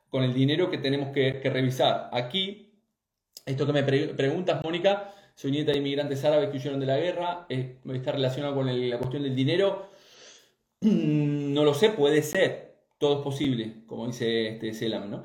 [0.10, 2.10] con el dinero que tenemos que, revisar.
[2.12, 2.62] Aquí,
[3.45, 7.45] esto que me preguntas, Mónica, soy nieta de inmigrantes árabes que huyeron de la guerra,
[7.49, 9.89] eh, está relacionado con la cuestión del dinero.
[10.82, 15.23] No lo sé, puede ser, todo es posible, como dice este Selam, ¿no?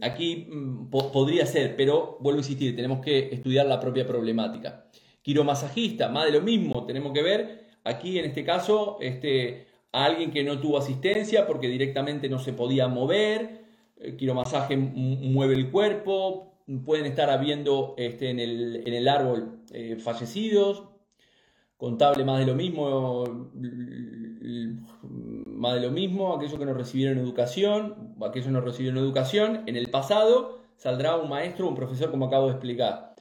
[0.00, 4.86] aquí mm, podría ser, pero vuelvo a insistir, tenemos que estudiar la propia problemática
[5.22, 10.30] quiromasajista, más de lo mismo, tenemos que ver aquí en este caso este, a alguien
[10.30, 13.62] que no tuvo asistencia porque directamente no se podía mover,
[13.96, 16.51] el quiromasaje mueve el cuerpo,
[16.84, 20.84] pueden estar habiendo este, en, el, en, el, árbol eh, fallecidos,
[21.76, 23.24] contable más de lo mismo,
[25.46, 29.76] más de lo mismo, aquellos que no recibieron educación, aquellos que no recibieron educación, en
[29.76, 33.14] el pasado saldrá un maestro, un profesor como acabo de explicar.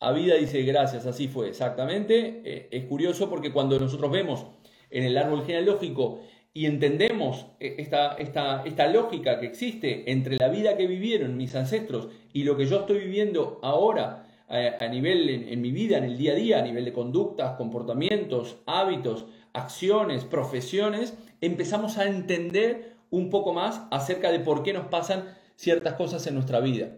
[0.00, 2.42] A vida dice gracias, así fue, exactamente.
[2.44, 4.46] Eh, es curioso porque cuando nosotros vemos
[4.90, 6.20] en el árbol genealógico
[6.54, 11.54] y entendemos eh, esta, esta, esta lógica que existe entre la vida que vivieron mis
[11.54, 16.16] ancestros y lo que yo estoy viviendo ahora a, nivel en, mi vida, en el
[16.16, 23.30] día a día, a nivel de conductas, comportamientos, hábitos, acciones, profesiones, empezamos a entender un
[23.30, 26.90] poco más acerca de por qué nos pasan ciertas cosas en nuestra vida.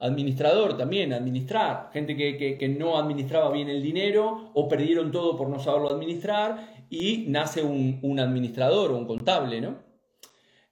[0.00, 5.60] Administrador también, administrar, gente que, no administraba bien el dinero o perdieron todo por no
[5.60, 9.82] saberlo administrar y nace un, administrador o un contable, ¿no?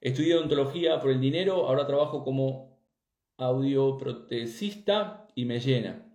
[0.03, 2.79] Estudié odontología por el dinero, ahora trabajo como
[3.39, 6.07] audioprotesista y me llena.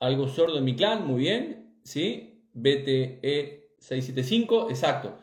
[0.00, 2.42] Algo sordo en mi clan, muy bien, ¿sí?
[2.52, 5.20] BTE 675, exacto.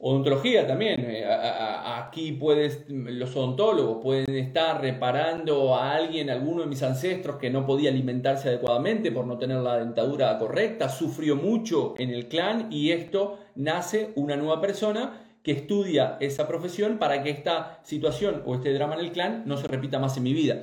[0.00, 1.00] Odontología también.
[1.00, 7.50] Eh, aquí puedes, los odontólogos pueden estar reparando a alguien, alguno de mis ancestros que
[7.50, 12.68] no podía alimentarse adecuadamente por no tener la dentadura correcta, sufrió mucho en el clan
[12.70, 18.54] y esto nace una nueva persona que estudia esa profesión para que esta situación o
[18.54, 20.62] este drama en el clan no se repita más en mi vida.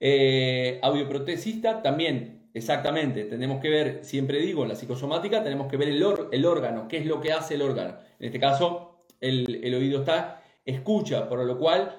[0.00, 5.90] Eh, audioprotesista también Exactamente, tenemos que ver, siempre digo, en la psicosomática tenemos que ver
[5.90, 7.96] el, el órgano, qué es lo que hace el órgano.
[8.18, 11.94] En este caso, el, oído está, escucha, por lo cual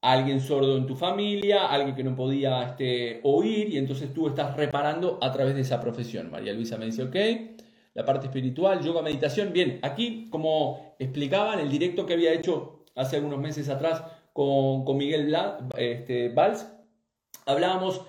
[0.00, 4.56] alguien sordo en tu familia, alguien que no podía este, oír, y entonces tú estás
[4.56, 6.30] reparando a través de esa profesión.
[6.30, 7.16] María Luisa me dice, ok,
[7.94, 9.52] la parte espiritual, yoga, meditación.
[9.52, 14.02] Bien, aquí, como explicaba en el directo que había hecho hace algunos meses atrás
[14.32, 15.34] con, con Miguel
[15.76, 16.66] este, Valls,
[17.46, 18.02] hablábamos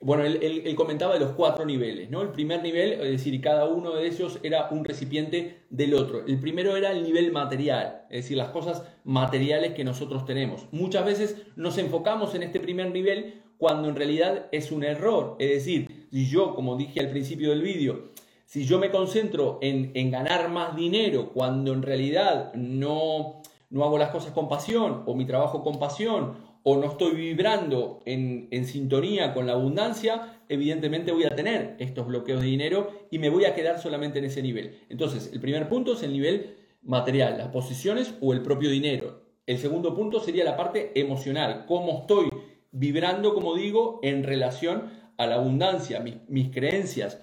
[0.00, 2.20] bueno, él, comentaba de los cuatro niveles, ¿no?
[2.20, 6.26] El primer nivel, es decir, cada uno de ellos era un recipiente del otro.
[6.26, 10.66] El primero era el nivel material, es decir, las cosas materiales que nosotros tenemos.
[10.72, 15.36] Muchas veces nos enfocamos en este primer nivel cuando en realidad es un error.
[15.38, 18.12] Es decir, si yo, como dije al principio del vídeo,
[18.44, 23.40] si yo me concentro en, en ganar más dinero cuando en realidad no,
[23.70, 28.00] no hago las cosas con pasión o mi trabajo con pasión o no estoy vibrando
[28.06, 33.28] en, sintonía con la abundancia, evidentemente voy a tener estos bloqueos de dinero y me
[33.28, 34.78] voy a quedar solamente en ese nivel.
[34.88, 39.20] Entonces, el primer punto es el nivel material, las posiciones o el propio dinero.
[39.46, 42.30] El segundo punto sería la parte emocional, cómo estoy
[42.72, 47.20] vibrando, como digo, en relación a la abundancia, mis, creencias.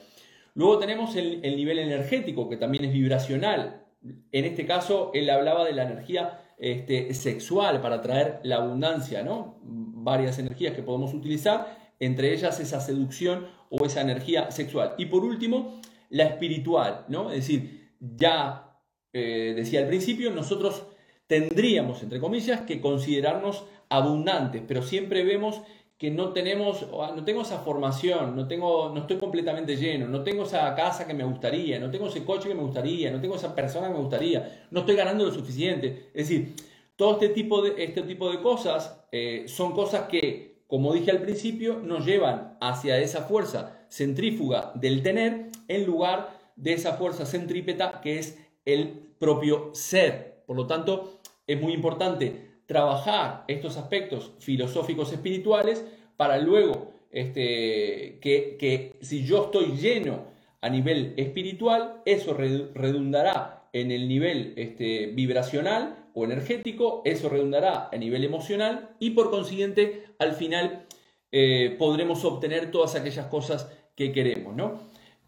[0.53, 3.85] Luego tenemos el, el nivel energético, que también es vibracional,
[4.31, 9.57] En este caso, él hablaba de la energía este, sexual para traer la abundancia, ¿no?
[9.63, 14.93] Varias energías que podemos utilizar, entre ellas esa seducción o esa energía sexual.
[14.99, 17.31] Y por último, la espiritual, ¿no?
[17.31, 18.77] Es decir, ya
[19.11, 20.85] eh, decía al principio, nosotros
[21.25, 25.63] tendríamos, entre comillas, que considerarnos abundantes, pero siempre vemos
[26.01, 30.45] que no tenemos, no tengo esa formación, no, tengo, no estoy completamente lleno, no tengo
[30.45, 33.53] esa casa que me gustaría, no tengo ese coche que me gustaría, no tengo esa
[33.53, 36.09] persona que me gustaría, no estoy ganando lo suficiente.
[36.15, 36.55] Es decir,
[36.95, 41.21] todo este tipo de, este tipo de cosas eh, son cosas que, como dije al
[41.21, 48.01] principio, nos llevan hacia esa fuerza centrífuga del tener en lugar de esa fuerza centrípeta
[48.01, 50.41] que es el propio ser.
[50.47, 58.93] Por lo tanto, es muy importante trabajar estos aspectos filosóficos espirituales para luego este, que,
[59.01, 60.27] si yo estoy lleno
[60.61, 67.97] a nivel espiritual, eso redundará en el nivel este, vibracional o energético, eso redundará a
[67.97, 70.85] nivel emocional y por consiguiente al final
[71.33, 74.55] eh, podremos obtener todas aquellas cosas que queremos.
[74.55, 74.79] ¿no?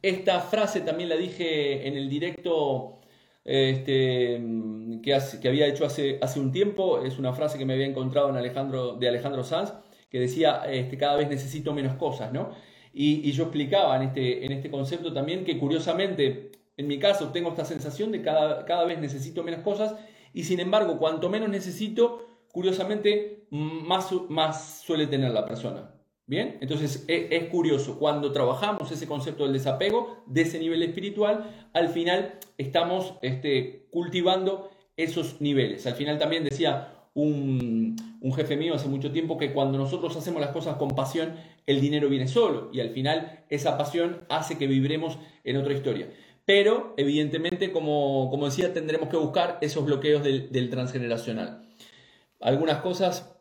[0.02, 3.02] Esta frase también la dije en el directo
[3.46, 4.42] este,
[5.04, 8.30] que, que, había hecho hace, hace un tiempo, es una frase que me había encontrado
[8.30, 9.74] en Alejandro, de Alejandro Sanz,
[10.10, 12.52] que decía, este, cada vez necesito menos cosas, ¿no?
[12.94, 17.50] Y, yo explicaba en este, en este concepto también que curiosamente, en mi caso, tengo
[17.50, 19.96] esta sensación de cada, cada vez necesito menos cosas
[20.34, 25.93] y sin embargo, cuanto menos necesito, curiosamente, más, más suele tener la persona.
[26.40, 31.90] Entonces e, es, curioso, cuando trabajamos ese concepto del desapego, de ese nivel espiritual, al
[31.90, 35.86] final estamos este, cultivando esos niveles.
[35.88, 40.42] Al final también decía un, un, jefe mío hace mucho tiempo que cuando nosotros hacemos
[40.42, 41.36] las cosas con pasión,
[41.68, 46.10] el dinero viene solo y al final esa pasión hace que vibremos en otra historia.
[46.46, 51.64] Pero evidentemente, como, como decía, tendremos que buscar esos bloqueos del transgeneracional.
[52.42, 53.34] Algunas cosas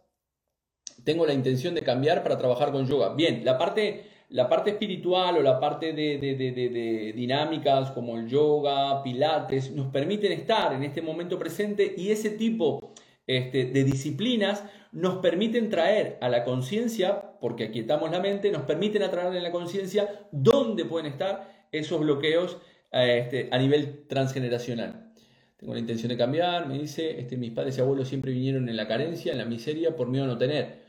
[1.05, 3.14] tengo la intención de cambiar para trabajar con yoga.
[3.14, 9.70] Bien, la parte, la parte espiritual o la parte de, dinámicas como el yoga, pilates,
[9.72, 12.93] nos permiten estar en este momento presente y ese tipo
[13.26, 19.03] este, de disciplinas nos permiten traer a la conciencia, porque aquietamos la mente, nos permiten
[19.03, 22.59] atraer en la conciencia dónde pueden estar esos bloqueos
[22.93, 25.12] este, a nivel transgeneracional.
[25.57, 28.76] Tengo la intención de cambiar, me dice, este, mis padres y abuelos siempre vinieron en
[28.76, 30.82] la carencia, en la miseria, por miedo a no tener.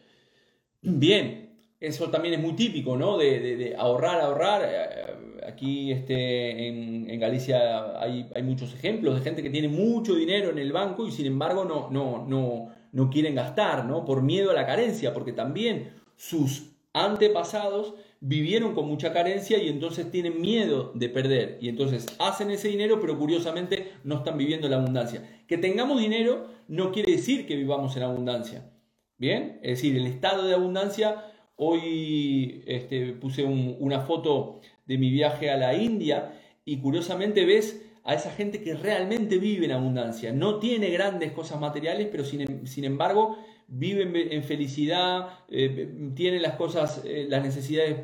[0.83, 3.17] Bien, eso también es muy típico, ¿no?
[3.17, 4.61] De, ahorrar, ahorrar.
[4.65, 10.57] Eh, aquí este, en, Galicia hay, muchos ejemplos de gente que tiene mucho dinero en
[10.57, 14.03] el banco y sin embargo no, no, no, no quieren gastar, ¿no?
[14.03, 20.11] Por miedo a la carencia, porque también sus antepasados vivieron con mucha carencia y entonces
[20.11, 21.57] tienen miedo de perder.
[21.61, 25.43] Y entonces hacen ese dinero, pero curiosamente no están viviendo la abundancia.
[25.47, 28.72] Que tengamos dinero no quiere decir que vivamos en abundancia.
[29.17, 35.49] Bien, es decir, el estado de abundancia, hoy este, puse una foto de mi viaje
[35.49, 36.33] a la India
[36.65, 41.59] y curiosamente ves a esa gente que realmente vive en abundancia, no tiene grandes cosas
[41.59, 43.37] materiales, pero sin, em, embargo
[43.67, 47.97] vive en, felicidad, eh, tiene las cosas, eh, las necesidades,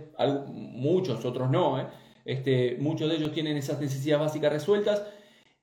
[0.47, 1.87] muchos, otros no, eh,
[2.23, 5.03] este, muchos de ellos tienen esas necesidades básicas resueltas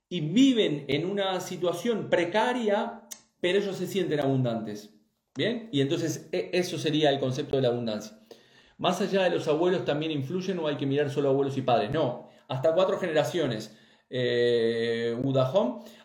[0.08, 3.02] y viven en una situación precaria,
[3.40, 4.95] pero ellos se sienten abundantes.
[5.36, 8.18] Bien, y entonces e, eso sería el concepto de la abundancia.
[8.78, 11.90] Más allá de los abuelos también influyen o hay que mirar solo abuelos y padres.
[11.90, 13.76] No, hasta cuatro generaciones.
[14.08, 15.16] Eh,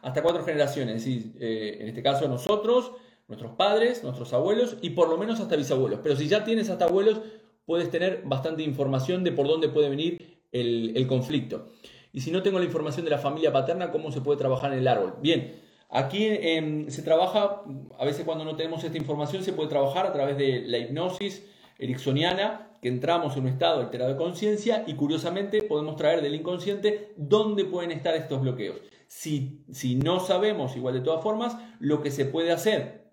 [0.02, 0.96] hasta cuatro generaciones.
[0.98, 2.94] Es decir, eh, en este caso nosotros,
[3.28, 6.00] nuestros padres, nuestros abuelos y por lo menos hasta bisabuelos.
[6.02, 7.22] Pero si ya tienes hasta abuelos,
[7.66, 11.72] puedes tener bastante información de por dónde puede venir el, el conflicto.
[12.14, 14.80] Y si no tengo la información de la familia paterna, ¿cómo se puede trabajar en
[14.80, 15.16] el árbol?
[15.22, 15.62] Bien,
[15.94, 17.64] Aquí em, se trabaja,
[18.00, 21.46] a veces cuando no tenemos esta información, se puede trabajar a través de la hipnosis
[21.78, 27.12] ericksoniana, que entramos en un estado alterado de conciencia y curiosamente podemos traer del inconsciente
[27.18, 28.78] dónde pueden estar estos bloqueos.
[29.08, 33.12] Si, si no sabemos, igual de todas formas, lo que se puede hacer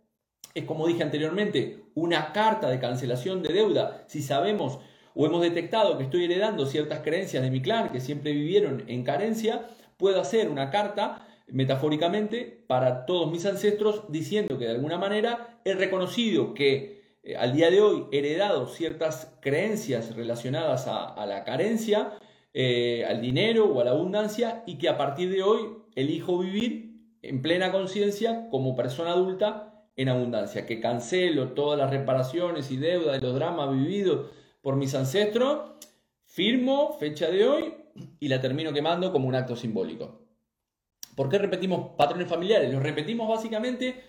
[0.55, 4.05] es, como dije anteriormente, una carta de cancelación de deuda.
[4.07, 4.79] Si sabemos
[5.15, 9.03] o hemos detectado que estoy heredando ciertas creencias de mi clan que siempre vivieron en
[9.03, 15.61] carencia, puedo hacer una carta metafóricamente para todos mis ancestros, diciendo que de alguna manera
[15.65, 21.45] he reconocido que eh, al día de hoy he heredado ciertas creencias relacionadas a, la
[21.45, 22.19] carencia,
[22.55, 25.61] eh, al dinero o a la abundancia y que a partir de hoy
[25.95, 26.89] elijo vivir
[27.23, 33.21] en plena conciencia como persona adulta en abundancia, que cancelo todas las reparaciones y deudas
[33.21, 34.31] de los dramas vividos
[34.61, 35.73] por mis ancestros,
[36.25, 37.75] firmo fecha de hoy
[38.21, 40.28] y la termino quemando como un acto simbólico.
[41.19, 42.73] ¿Por qué repetimos patrones familiares?
[42.73, 44.05] Los repetimos básicamente,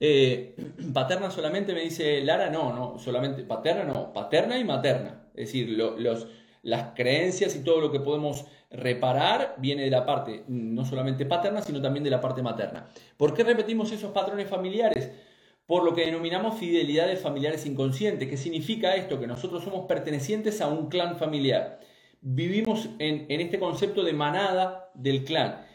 [0.00, 0.56] eh,
[0.92, 5.28] paterna solamente me dice Lara, no, no, solamente paterna, no, paterna y materna.
[5.28, 6.26] Es decir, los,
[6.62, 11.62] las creencias y todo lo que podemos reparar viene de la parte no solamente paterna,
[11.62, 12.88] sino también de la parte materna.
[13.16, 15.12] ¿Por qué repetimos esos patrones familiares?
[15.66, 18.28] Por lo que denominamos fidelidades familiares inconscientes.
[18.28, 19.20] ¿Qué significa esto?
[19.20, 21.78] Que nosotros somos pertenecientes a un clan familiar.
[22.20, 25.69] Vivimos en, en este concepto de manada del clan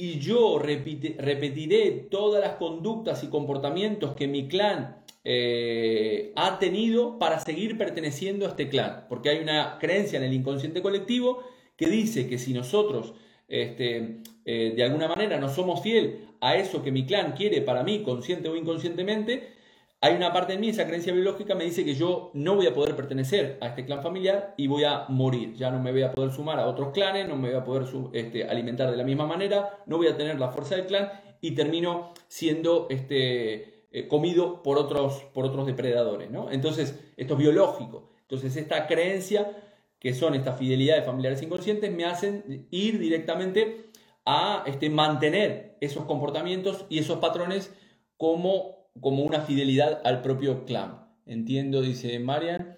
[0.00, 7.40] y yo repetiré todas las conductas y comportamientos que mi clan eh, ha tenido para
[7.40, 9.06] seguir perteneciendo a este clan.
[9.08, 11.42] Porque hay una creencia en el inconsciente colectivo
[11.76, 13.12] que dice que si nosotros
[13.48, 17.82] este, eh, de alguna manera no somos fiel a eso que mi clan quiere para
[17.82, 19.52] mí, consciente o inconscientemente,
[20.00, 22.74] hay una parte de mí, esa creencia biológica me dice que yo no voy a
[22.74, 25.54] poder pertenecer a este clan familiar y voy a morir.
[25.54, 27.88] Ya no me voy a poder sumar a otros clanes, no me voy a poder
[28.12, 31.52] este, alimentar de la misma manera, no voy a tener la fuerza del clan y
[31.52, 36.30] termino siendo este, eh, comido por otros, por otros depredadores.
[36.30, 36.52] ¿no?
[36.52, 38.12] Entonces, esto es biológico.
[38.20, 39.50] Entonces, esta creencia,
[39.98, 43.86] que son estas fidelidades familiares inconscientes, me hacen ir directamente
[44.24, 47.74] a este, mantener esos comportamientos y esos patrones
[48.16, 51.06] como como una fidelidad al propio clan.
[51.26, 52.76] Entiendo, dice Marian.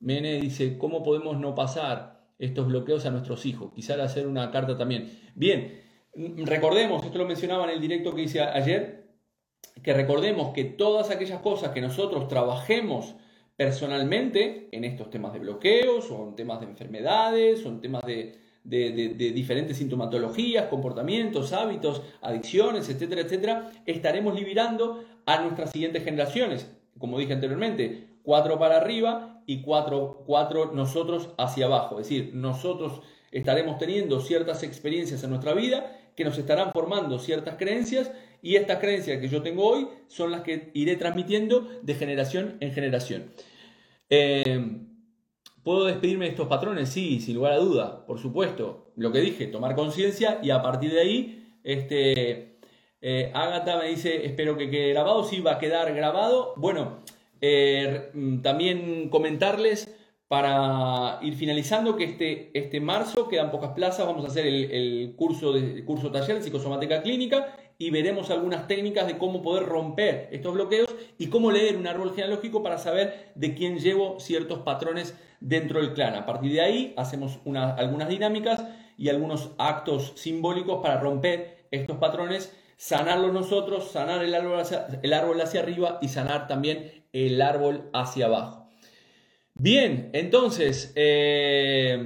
[0.00, 3.72] Mene dice, ¿cómo podemos no pasar estos bloqueos a nuestros hijos?
[3.74, 5.10] Quizá hacer una carta también.
[5.34, 5.78] Bien,
[6.14, 9.10] recordemos, esto lo mencionaba en el directo que hice ayer,
[9.82, 13.14] que recordemos que todas aquellas cosas que nosotros trabajemos
[13.56, 18.40] personalmente en estos temas de bloqueos o en temas de enfermedades o en temas de,
[18.64, 26.70] de, diferentes sintomatologías, comportamientos, hábitos, adicciones, etcétera, etcétera, estaremos liberando a nuestras siguientes generaciones.
[26.98, 32.00] Como dije anteriormente, cuatro para arriba y cuatro, cuatro nosotros hacia abajo.
[32.00, 33.00] Es decir, nosotros
[33.30, 38.10] estaremos teniendo ciertas experiencias en nuestra vida que nos estarán formando ciertas creencias
[38.42, 42.72] y estas creencias que yo tengo hoy son las que iré transmitiendo de generación en
[42.72, 43.32] generación.
[44.08, 44.86] Eh,
[45.62, 46.88] ¿Puedo despedirme de estos patrones?
[46.88, 48.92] Sí, sin lugar a duda, por supuesto.
[48.96, 52.49] Lo que dije, tomar conciencia y a partir de ahí, este,
[53.00, 55.24] eh, Agatha me dice, espero que quede grabado.
[55.24, 56.54] Sí, va a quedar grabado.
[56.56, 56.98] Bueno,
[57.40, 59.94] eh, mm, también comentarles
[60.28, 65.52] para ir finalizando que este, este marzo quedan pocas plazas, vamos a hacer el, curso,
[65.52, 70.54] de, curso taller de psicosomática clínica y veremos algunas técnicas de cómo poder romper estos
[70.54, 75.80] bloqueos y cómo leer un árbol genealógico para saber de quién llevo ciertos patrones dentro
[75.80, 76.14] del clan.
[76.14, 78.64] A partir de ahí hacemos algunas dinámicas
[78.96, 85.12] y algunos actos simbólicos para romper estos patrones, sanarlos nosotros, sanar el árbol hacia, el
[85.12, 88.70] árbol hacia arriba y sanar también el árbol hacia abajo.
[89.52, 92.02] Bien, entonces, eh,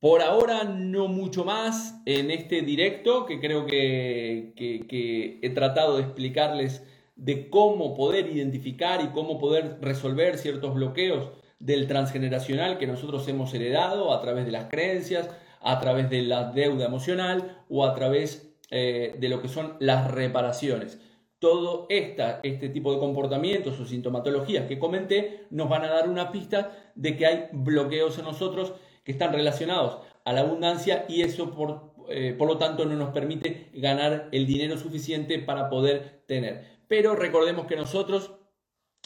[0.00, 6.02] por ahora no mucho más en este directo, que creo que, que he tratado de
[6.02, 6.82] explicarles
[7.14, 13.54] de cómo poder identificar y cómo poder resolver ciertos bloqueos del transgeneracional que nosotros hemos
[13.54, 18.51] heredado a través de las creencias, a través de la deuda emocional o a través
[18.74, 20.98] eh, de lo que son las reparaciones.
[21.38, 26.32] Todo esta, este tipo de comportamientos o sintomatologías que comenté nos van a dar una
[26.32, 28.72] pista de que hay bloqueos en nosotros
[29.04, 33.10] que están relacionados a la abundancia y eso por, eh, por lo tanto no nos
[33.10, 36.64] permite ganar el dinero suficiente para poder tener.
[36.88, 38.32] Pero recordemos que nosotros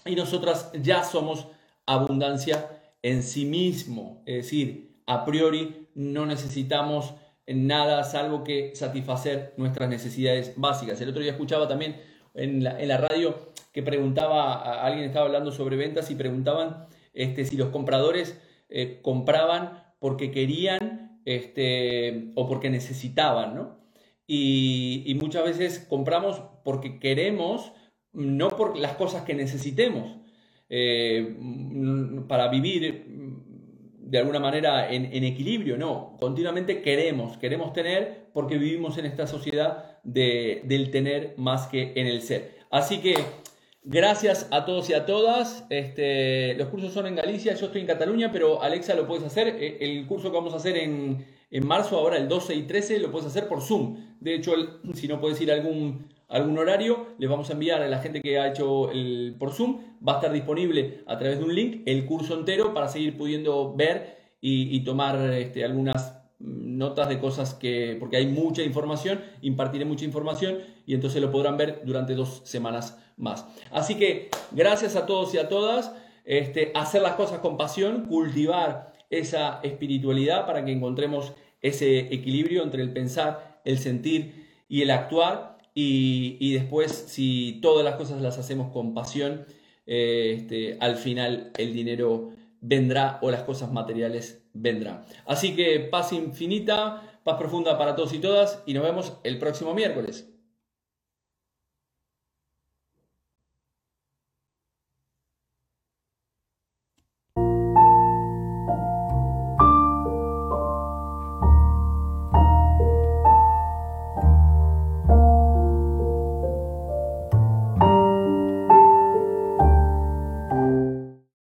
[0.05, 1.49] y nosotras ya somos
[1.87, 2.71] abundancia
[3.03, 4.23] en sí mismo.
[4.27, 7.15] Es decir, a priori no necesitamos
[7.47, 11.01] nada salvo que satisfacer nuestras necesidades básicas.
[11.01, 11.97] El otro día escuchaba también
[12.35, 17.69] en la, radio que preguntaba, alguien estaba hablando sobre ventas y preguntaban este, si los
[17.69, 23.79] compradores eh, compraban porque querían este, o porque necesitaban, ¿no?
[24.27, 27.73] Y, muchas veces compramos porque queremos,
[28.13, 30.19] no por las cosas que necesitemos.
[30.69, 31.37] Eh,
[32.27, 33.07] para vivir
[34.07, 39.99] de alguna manera en, equilibrio, no, continuamente queremos, queremos tener porque vivimos en esta sociedad
[40.05, 42.57] del tener más que en el ser.
[42.71, 43.17] Así que
[43.83, 45.67] gracias a todos y a todas.
[45.71, 49.49] Este, los cursos son en Galicia, yo estoy en Cataluña, pero Alexa lo puedes hacer.
[49.59, 53.01] Eh, el curso que vamos a hacer en, en marzo, ahora el 12 y 13,
[53.01, 53.97] lo puedes hacer por Zoom.
[54.21, 54.53] De hecho,
[54.95, 58.21] si no puedes ir a algún algún horario, les vamos a enviar a la gente
[58.21, 61.83] que ha hecho el, por Zoom, va a estar disponible a través de un link
[61.87, 67.97] el curso entero para seguir pudiendo ver y, tomar este, algunas notas de cosas que,
[67.99, 72.99] porque hay mucha información, impartiré mucha información y entonces lo podrán ver durante dos semanas
[73.17, 73.47] más.
[73.73, 75.93] Así que gracias a todos y a todas,
[76.25, 82.83] este, hacer las cosas con pasión, cultivar esa espiritualidad para que encontremos ese equilibrio entre
[82.83, 85.56] el pensar el sentir y el actuar.
[85.79, 89.45] Y, después, si todas las cosas las hacemos con pasión,
[89.87, 92.31] eh, este, al final el dinero
[92.63, 95.05] vendrá o las cosas materiales vendrán.
[95.27, 99.75] Así que paz infinita, paz profunda para todos y todas y nos vemos el próximo
[99.75, 100.33] miércoles.